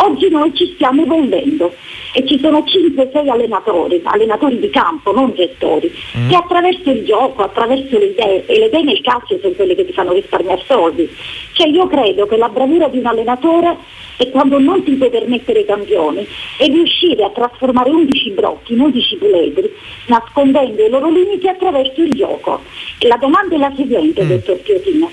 Oggi 0.00 0.28
noi 0.28 0.54
ci 0.54 0.72
stiamo 0.74 1.02
evolvendo 1.02 1.74
e 2.12 2.24
ci 2.26 2.38
sono 2.38 2.58
5-6 2.58 3.28
allenatori, 3.28 4.00
allenatori 4.04 4.58
di 4.60 4.70
campo, 4.70 5.12
non 5.12 5.34
gestori, 5.34 5.92
mm. 6.16 6.28
che 6.28 6.36
attraverso 6.36 6.90
il 6.90 7.04
gioco, 7.04 7.42
attraverso 7.42 7.98
le 7.98 8.06
idee, 8.06 8.46
e 8.46 8.58
le 8.58 8.66
idee 8.66 8.82
nel 8.82 9.00
calcio 9.02 9.38
sono 9.40 9.54
quelle 9.54 9.74
che 9.74 9.86
ti 9.86 9.92
fanno 9.92 10.12
risparmiare 10.12 10.62
soldi. 10.66 11.08
Cioè 11.52 11.66
io 11.66 11.86
credo 11.88 12.26
che 12.26 12.36
la 12.36 12.48
bravura 12.48 12.88
di 12.88 12.98
un 12.98 13.06
allenatore 13.06 13.76
è 14.16 14.30
quando 14.30 14.58
non 14.58 14.84
ti 14.84 14.92
puoi 14.92 15.10
permettere 15.10 15.60
i 15.60 15.64
campioni 15.64 16.26
e 16.58 16.66
riuscire 16.66 17.24
a 17.24 17.30
trasformare 17.30 17.90
11 17.90 18.30
brocchi 18.30 18.74
in 18.74 18.80
11 18.80 19.16
puledri, 19.16 19.72
nascondendo 20.06 20.84
i 20.84 20.90
loro 20.90 21.10
limiti 21.10 21.48
attraverso 21.48 22.00
il 22.02 22.14
gioco. 22.14 22.62
E 22.98 23.08
la 23.08 23.16
domanda 23.16 23.56
è 23.56 23.58
la 23.58 23.72
seguente, 23.76 24.22
mm. 24.22 24.28
dottor 24.28 24.56
Piotino. 24.58 25.10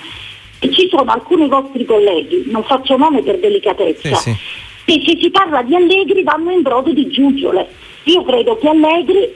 Ci 0.59 0.87
sono 0.89 1.11
alcuni 1.11 1.47
vostri 1.47 1.85
colleghi, 1.85 2.45
non 2.47 2.63
faccio 2.63 2.97
nome 2.97 3.21
per 3.21 3.37
delicatezza, 3.37 4.15
sì, 4.15 4.31
sì 4.31 4.63
se 4.85 5.17
si 5.19 5.29
parla 5.31 5.61
di 5.63 5.75
Allegri 5.75 6.23
vanno 6.23 6.51
in 6.51 6.61
brodo 6.61 6.93
di 6.93 7.09
giuggiole. 7.09 7.67
Io 8.03 8.23
credo 8.23 8.57
che 8.57 8.69
Allegri 8.69 9.33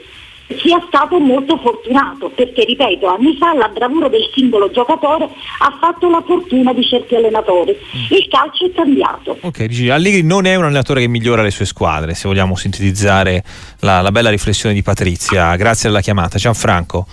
sia 0.58 0.82
stato 0.88 1.18
molto 1.18 1.58
fortunato 1.58 2.30
perché, 2.30 2.64
ripeto, 2.64 3.06
anni 3.06 3.36
fa 3.36 3.54
la 3.54 3.68
bravura 3.68 4.08
del 4.08 4.28
singolo 4.34 4.70
giocatore 4.70 5.24
ha 5.24 5.78
fatto 5.80 6.10
la 6.10 6.22
fortuna 6.26 6.72
di 6.72 6.84
certi 6.84 7.14
allenatori. 7.14 7.72
Mm. 7.72 8.16
Il 8.16 8.28
calcio 8.28 8.66
è 8.66 8.72
cambiato. 8.72 9.38
Ok, 9.40 9.64
dici, 9.66 9.88
Allegri 9.88 10.22
non 10.22 10.46
è 10.46 10.54
un 10.56 10.64
allenatore 10.64 11.00
che 11.00 11.08
migliora 11.08 11.42
le 11.42 11.50
sue 11.50 11.66
squadre, 11.66 12.14
se 12.14 12.26
vogliamo 12.26 12.56
sintetizzare 12.56 13.44
la, 13.80 14.00
la 14.00 14.10
bella 14.10 14.30
riflessione 14.30 14.74
di 14.74 14.82
Patrizia. 14.82 15.54
Grazie 15.56 15.88
alla 15.88 16.00
chiamata. 16.00 16.38
Gianfranco. 16.38 17.06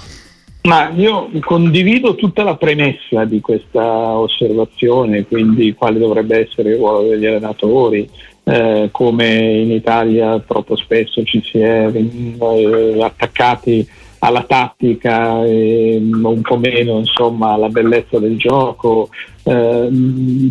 Ma 0.63 0.89
io 0.89 1.29
condivido 1.39 2.15
tutta 2.15 2.43
la 2.43 2.57
premessa 2.57 3.23
di 3.23 3.39
questa 3.39 4.17
osservazione, 4.17 5.25
quindi 5.25 5.73
quale 5.73 5.97
dovrebbe 5.97 6.45
essere 6.45 6.71
il 6.71 6.75
ruolo 6.77 7.07
degli 7.07 7.25
allenatori, 7.25 8.09
eh, 8.43 8.89
come 8.91 9.27
in 9.27 9.71
Italia 9.71 10.39
troppo 10.39 10.75
spesso 10.75 11.23
ci 11.23 11.41
si 11.43 11.59
è 11.59 11.89
eh, 11.93 12.97
attaccati 13.01 13.87
alla 14.19 14.43
tattica 14.43 15.43
e 15.45 15.97
un 15.99 16.41
po' 16.41 16.57
meno 16.57 16.97
insomma 16.97 17.51
alla 17.51 17.69
bellezza 17.69 18.19
del 18.19 18.37
gioco. 18.37 19.09
Eh, 19.43 19.89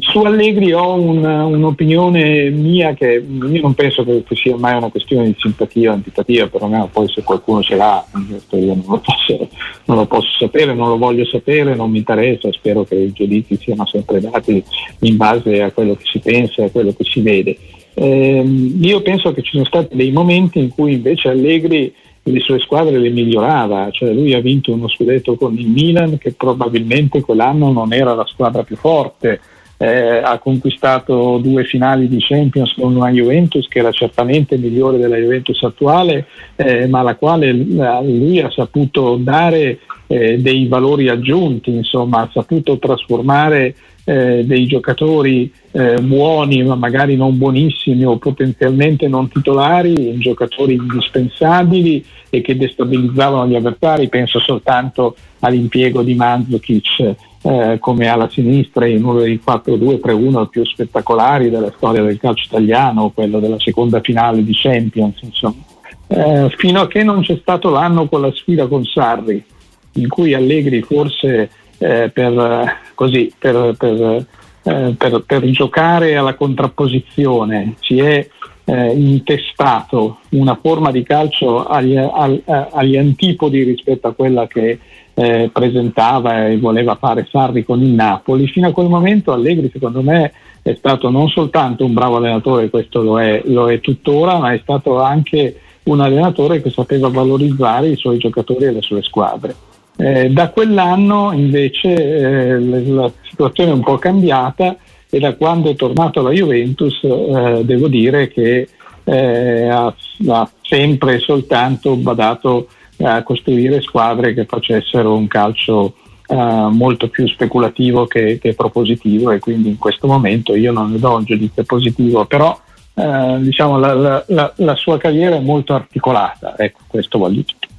su 0.00 0.18
Allegri 0.20 0.72
ho 0.72 0.94
un, 0.94 1.22
un'opinione 1.24 2.48
mia 2.50 2.94
che 2.94 3.22
io 3.26 3.60
non 3.60 3.74
penso 3.74 4.04
che 4.04 4.24
sia 4.34 4.56
mai 4.56 4.76
una 4.76 4.88
questione 4.88 5.26
di 5.26 5.34
simpatia 5.38 5.90
o 5.90 5.94
antipatia, 5.94 6.48
perlomeno 6.48 6.88
poi 6.90 7.08
se 7.08 7.22
qualcuno 7.22 7.62
ce 7.62 7.76
l'ha, 7.76 8.04
io 8.50 8.74
non 8.74 8.84
lo, 8.86 9.02
posso, 9.04 9.48
non 9.84 9.96
lo 9.98 10.06
posso 10.06 10.30
sapere, 10.38 10.72
non 10.72 10.88
lo 10.88 10.96
voglio 10.96 11.26
sapere, 11.26 11.74
non 11.74 11.90
mi 11.90 11.98
interessa, 11.98 12.50
spero 12.52 12.84
che 12.84 12.94
i 12.94 13.12
giudizi 13.12 13.56
siano 13.56 13.86
sempre 13.86 14.20
dati 14.20 14.62
in 15.00 15.16
base 15.16 15.62
a 15.62 15.72
quello 15.72 15.94
che 15.94 16.04
si 16.04 16.18
pensa 16.20 16.62
e 16.62 16.66
a 16.66 16.70
quello 16.70 16.94
che 16.96 17.04
si 17.04 17.20
vede. 17.20 17.56
Eh, 17.98 18.44
io 18.80 19.00
penso 19.00 19.32
che 19.32 19.40
ci 19.40 19.52
sono 19.52 19.64
stati 19.64 19.96
dei 19.96 20.12
momenti 20.12 20.58
in 20.58 20.68
cui 20.68 20.92
invece 20.92 21.30
Allegri 21.30 21.92
le 22.28 22.40
sue 22.40 22.58
squadre 22.58 22.98
le 22.98 23.10
migliorava, 23.10 23.90
cioè 23.90 24.12
lui 24.12 24.34
ha 24.34 24.40
vinto 24.40 24.72
uno 24.72 24.88
scudetto 24.88 25.36
con 25.36 25.56
il 25.56 25.68
Milan 25.68 26.18
che 26.18 26.32
probabilmente 26.32 27.20
quell'anno 27.20 27.70
non 27.70 27.92
era 27.92 28.14
la 28.14 28.26
squadra 28.26 28.64
più 28.64 28.76
forte, 28.76 29.40
eh, 29.78 30.18
ha 30.22 30.38
conquistato 30.38 31.38
due 31.38 31.64
finali 31.64 32.08
di 32.08 32.18
Champions 32.20 32.74
con 32.74 32.96
una 32.96 33.10
Juventus 33.10 33.68
che 33.68 33.80
era 33.80 33.92
certamente 33.92 34.56
migliore 34.56 34.98
della 34.98 35.16
Juventus 35.16 35.62
attuale, 35.62 36.26
eh, 36.56 36.86
ma 36.86 37.00
alla 37.00 37.16
quale 37.16 37.52
lui 37.52 38.40
ha 38.40 38.50
saputo 38.50 39.16
dare 39.16 39.80
eh, 40.06 40.38
dei 40.38 40.66
valori 40.66 41.08
aggiunti, 41.08 41.70
insomma 41.70 42.22
ha 42.22 42.30
saputo 42.32 42.78
trasformare 42.78 43.74
eh, 44.04 44.44
dei 44.46 44.66
giocatori 44.66 45.52
eh, 45.72 46.00
buoni 46.00 46.62
ma 46.62 46.76
magari 46.76 47.16
non 47.16 47.36
buonissimi 47.36 48.04
o 48.04 48.18
potenzialmente 48.18 49.08
non 49.08 49.28
titolari 49.28 50.10
in 50.10 50.20
giocatori 50.20 50.74
indispensabili 50.74 52.04
e 52.30 52.40
che 52.40 52.56
destabilizzavano 52.56 53.48
gli 53.48 53.56
avversari, 53.56 54.08
penso 54.08 54.38
soltanto 54.38 55.16
all'impiego 55.40 56.02
di 56.02 56.14
Mandzukic 56.14 57.14
eh, 57.46 57.78
come 57.78 58.08
alla 58.08 58.28
sinistra 58.28 58.86
in 58.86 59.04
uno 59.04 59.20
dei 59.20 59.40
4-2-3-1 59.44 60.48
più 60.48 60.64
spettacolari 60.64 61.48
della 61.48 61.72
storia 61.76 62.02
del 62.02 62.18
calcio 62.18 62.46
italiano, 62.46 63.12
quello 63.14 63.38
della 63.38 63.60
seconda 63.60 64.00
finale 64.00 64.42
di 64.42 64.52
Champions, 64.52 65.20
insomma. 65.22 65.62
Eh, 66.08 66.52
fino 66.56 66.80
a 66.80 66.88
che 66.88 67.04
non 67.04 67.22
c'è 67.22 67.36
stato 67.40 67.70
l'anno 67.70 68.08
con 68.08 68.20
la 68.20 68.32
sfida 68.32 68.66
con 68.66 68.84
Sarri, 68.84 69.44
in 69.92 70.08
cui 70.08 70.34
Allegri 70.34 70.82
forse 70.82 71.50
eh, 71.78 72.10
per, 72.12 72.78
così, 72.94 73.32
per, 73.38 73.74
per, 73.78 74.26
eh, 74.64 74.94
per, 74.96 75.50
giocare 75.50 76.16
alla 76.16 76.34
contrapposizione 76.34 77.74
si 77.80 78.00
è 78.00 78.26
eh, 78.64 78.92
intestato 78.92 80.18
una 80.30 80.58
forma 80.60 80.90
di 80.90 81.04
calcio 81.04 81.64
agli, 81.64 81.96
agli, 81.96 82.96
antipodi 82.96 83.62
rispetto 83.62 84.08
a 84.08 84.14
quella 84.14 84.48
che 84.48 84.80
eh, 85.18 85.48
presentava 85.50 86.46
e 86.46 86.58
voleva 86.58 86.96
fare 86.96 87.26
Sarri 87.30 87.64
con 87.64 87.82
il 87.82 87.88
Napoli, 87.88 88.46
fino 88.48 88.68
a 88.68 88.72
quel 88.72 88.88
momento 88.88 89.32
Allegri 89.32 89.70
secondo 89.72 90.02
me 90.02 90.30
è 90.60 90.74
stato 90.74 91.08
non 91.08 91.28
soltanto 91.28 91.86
un 91.86 91.94
bravo 91.94 92.16
allenatore, 92.16 92.68
questo 92.68 93.02
lo 93.02 93.20
è, 93.20 93.40
lo 93.46 93.70
è 93.70 93.80
tuttora, 93.80 94.38
ma 94.38 94.52
è 94.52 94.58
stato 94.62 95.00
anche 95.00 95.60
un 95.84 96.00
allenatore 96.00 96.60
che 96.60 96.70
sapeva 96.70 97.08
valorizzare 97.08 97.88
i 97.88 97.96
suoi 97.96 98.18
giocatori 98.18 98.64
e 98.64 98.72
le 98.72 98.82
sue 98.82 99.02
squadre. 99.02 99.54
Eh, 99.96 100.28
da 100.28 100.50
quell'anno 100.50 101.32
invece 101.32 101.94
eh, 101.94 102.60
la 102.60 103.10
situazione 103.22 103.70
è 103.70 103.74
un 103.74 103.82
po' 103.82 103.96
cambiata 103.96 104.76
e 105.08 105.18
da 105.18 105.34
quando 105.34 105.70
è 105.70 105.76
tornato 105.76 106.20
alla 106.20 106.32
Juventus 106.32 107.00
eh, 107.02 107.62
devo 107.64 107.88
dire 107.88 108.28
che 108.28 108.68
eh, 109.04 109.68
ha, 109.68 109.94
ha, 110.28 110.50
sempre 110.60 111.14
e 111.14 111.18
soltanto 111.20 111.94
badato 111.94 112.66
a 112.98 113.22
costruire 113.22 113.80
squadre 113.80 114.34
che 114.34 114.44
facessero 114.44 115.14
un 115.14 115.26
calcio 115.26 115.94
eh, 116.28 116.34
molto 116.34 117.08
più 117.08 117.26
speculativo 117.28 118.06
che, 118.06 118.38
che, 118.38 118.54
propositivo 118.54 119.30
e 119.30 119.38
quindi 119.38 119.68
in 119.68 119.78
questo 119.78 120.06
momento 120.06 120.54
io 120.54 120.72
non 120.72 120.90
ne 120.90 120.98
do 120.98 121.14
un 121.14 121.24
giudizio 121.24 121.62
positivo, 121.64 122.24
però 122.24 122.58
eh, 122.94 123.36
diciamo 123.40 123.78
la, 123.78 123.94
la, 123.94 124.24
la, 124.28 124.52
la, 124.56 124.74
sua 124.74 124.98
carriera 124.98 125.36
è 125.36 125.40
molto 125.40 125.74
articolata, 125.74 126.56
ecco 126.56 126.80
questo 126.86 127.18
voglio 127.18 127.42
dire. 127.46 127.74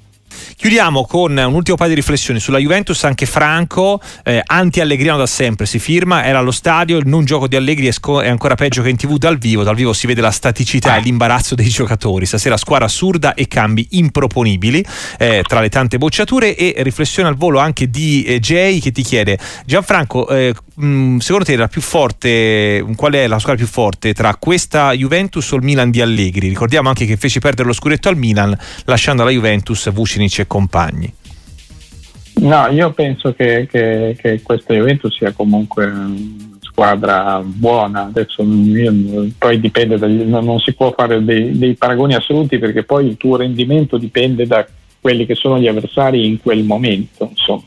Chiudiamo 0.55 1.05
con 1.05 1.37
un 1.37 1.53
ultimo 1.53 1.77
paio 1.77 1.89
di 1.89 1.95
riflessioni 1.95 2.39
sulla 2.39 2.57
Juventus, 2.57 3.03
anche 3.03 3.25
Franco, 3.25 4.01
eh, 4.23 4.41
anti-Allegriano 4.43 5.17
da 5.17 5.25
sempre, 5.25 5.65
si 5.65 5.79
firma, 5.79 6.25
era 6.25 6.39
allo 6.39 6.51
stadio, 6.51 6.97
il 6.97 7.07
non 7.07 7.25
gioco 7.25 7.47
di 7.47 7.55
Allegri 7.55 7.87
è, 7.87 7.91
sco- 7.91 8.21
è, 8.21 8.27
ancora 8.27 8.55
peggio 8.55 8.81
che 8.81 8.89
in 8.89 8.97
tv 8.97 9.17
dal 9.17 9.37
vivo, 9.37 9.63
dal 9.63 9.75
vivo 9.75 9.93
si 9.93 10.07
vede 10.07 10.21
la 10.21 10.31
staticità 10.31 10.97
e 10.97 11.01
l'imbarazzo 11.01 11.55
dei 11.55 11.69
giocatori, 11.69 12.25
stasera 12.25 12.57
squadra 12.57 12.85
assurda 12.85 13.33
e 13.33 13.47
cambi 13.47 13.87
improponibili 13.91 14.83
eh, 15.17 15.43
tra 15.47 15.59
le 15.59 15.69
tante 15.69 15.97
bocciature 15.97 16.55
e 16.55 16.75
riflessione 16.83 17.29
al 17.29 17.35
volo 17.35 17.59
anche 17.59 17.89
di 17.89 18.23
eh, 18.23 18.39
Jay 18.39 18.79
che 18.79 18.91
ti 18.91 19.03
chiede, 19.03 19.37
Gianfranco, 19.65 20.27
eh, 20.29 20.53
mh, 20.75 21.17
secondo 21.17 21.45
te 21.45 21.55
la 21.55 21.67
più 21.67 21.81
forte, 21.81 22.85
qual 22.95 23.13
è 23.13 23.27
la 23.27 23.39
squadra 23.39 23.63
più 23.63 23.71
forte 23.71 24.13
tra 24.13 24.35
questa 24.35 24.91
Juventus 24.93 25.51
o 25.51 25.55
il 25.55 25.63
Milan 25.63 25.91
di 25.91 26.01
Allegri? 26.01 26.47
Ricordiamo 26.47 26.89
anche 26.89 27.05
che 27.05 27.17
fece 27.17 27.39
perdere 27.39 27.67
lo 27.67 27.73
scudetto 27.73 28.09
al 28.09 28.17
Milan 28.17 28.57
lasciando 28.85 29.23
la 29.23 29.29
Juventus 29.29 29.89
Vucinic 30.27 30.39
e 30.39 30.47
compagni? 30.47 31.13
No, 32.39 32.67
io 32.67 32.91
penso 32.91 33.33
che, 33.33 33.67
che, 33.69 34.15
che 34.19 34.41
questa 34.43 34.73
Juventus 34.73 35.15
sia 35.15 35.31
comunque 35.31 35.85
una 35.85 36.57
squadra 36.59 37.41
buona, 37.43 38.05
adesso 38.05 38.43
io, 38.43 38.93
poi 39.39 39.59
dipende, 39.59 39.97
dagli, 39.97 40.21
non 40.21 40.59
si 40.59 40.73
può 40.75 40.93
fare 40.95 41.23
dei, 41.23 41.57
dei 41.57 41.73
paragoni 41.73 42.13
assoluti 42.13 42.59
perché 42.59 42.83
poi 42.83 43.07
il 43.07 43.17
tuo 43.17 43.37
rendimento 43.37 43.97
dipende 43.97 44.45
da 44.45 44.67
quelli 45.01 45.25
che 45.25 45.33
sono 45.33 45.57
gli 45.57 45.67
avversari 45.67 46.27
in 46.27 46.39
quel 46.39 46.63
momento. 46.63 47.27
Insomma. 47.31 47.63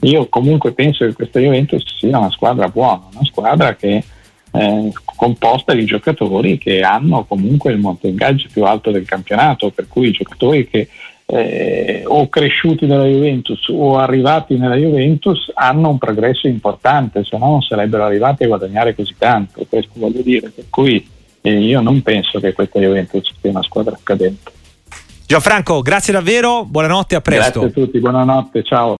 Io 0.00 0.26
comunque 0.28 0.72
penso 0.72 1.04
che 1.04 1.12
questa 1.12 1.38
Juventus 1.38 1.84
sia 1.98 2.18
una 2.18 2.30
squadra 2.30 2.68
buona, 2.68 3.04
una 3.12 3.24
squadra 3.24 3.76
che 3.76 4.02
è 4.50 4.88
composta 5.14 5.72
di 5.74 5.84
giocatori 5.84 6.58
che 6.58 6.80
hanno 6.80 7.24
comunque 7.24 7.70
il 7.70 7.78
monte 7.78 8.08
ingaggio 8.08 8.48
più 8.52 8.64
alto 8.64 8.90
del 8.90 9.04
campionato, 9.04 9.70
per 9.70 9.86
cui 9.86 10.08
i 10.08 10.12
giocatori 10.12 10.66
che 10.68 10.88
eh, 11.32 12.02
o 12.06 12.28
cresciuti 12.28 12.86
nella 12.86 13.04
Juventus 13.04 13.68
o 13.68 13.98
arrivati 13.98 14.56
nella 14.56 14.76
Juventus 14.76 15.50
hanno 15.54 15.90
un 15.90 15.98
progresso 15.98 16.48
importante, 16.48 17.24
se 17.24 17.38
no 17.38 17.46
non 17.46 17.62
sarebbero 17.62 18.04
arrivati 18.04 18.44
a 18.44 18.48
guadagnare 18.48 18.94
così 18.94 19.14
tanto, 19.16 19.64
questo 19.68 19.92
voglio 19.94 20.22
dire, 20.22 20.50
per 20.50 20.64
cui 20.68 21.06
eh, 21.42 21.58
io 21.58 21.80
non 21.80 22.02
penso 22.02 22.40
che 22.40 22.52
questa 22.52 22.80
Juventus 22.80 23.32
sia 23.40 23.50
una 23.50 23.62
squadra 23.62 23.96
scadente. 23.96 24.52
Gianfranco, 25.26 25.80
grazie 25.80 26.12
davvero, 26.12 26.64
buonanotte, 26.64 27.14
a 27.14 27.20
presto. 27.20 27.60
Grazie 27.60 27.82
a 27.82 27.84
tutti, 27.84 28.00
buonanotte, 28.00 28.62
ciao. 28.64 28.88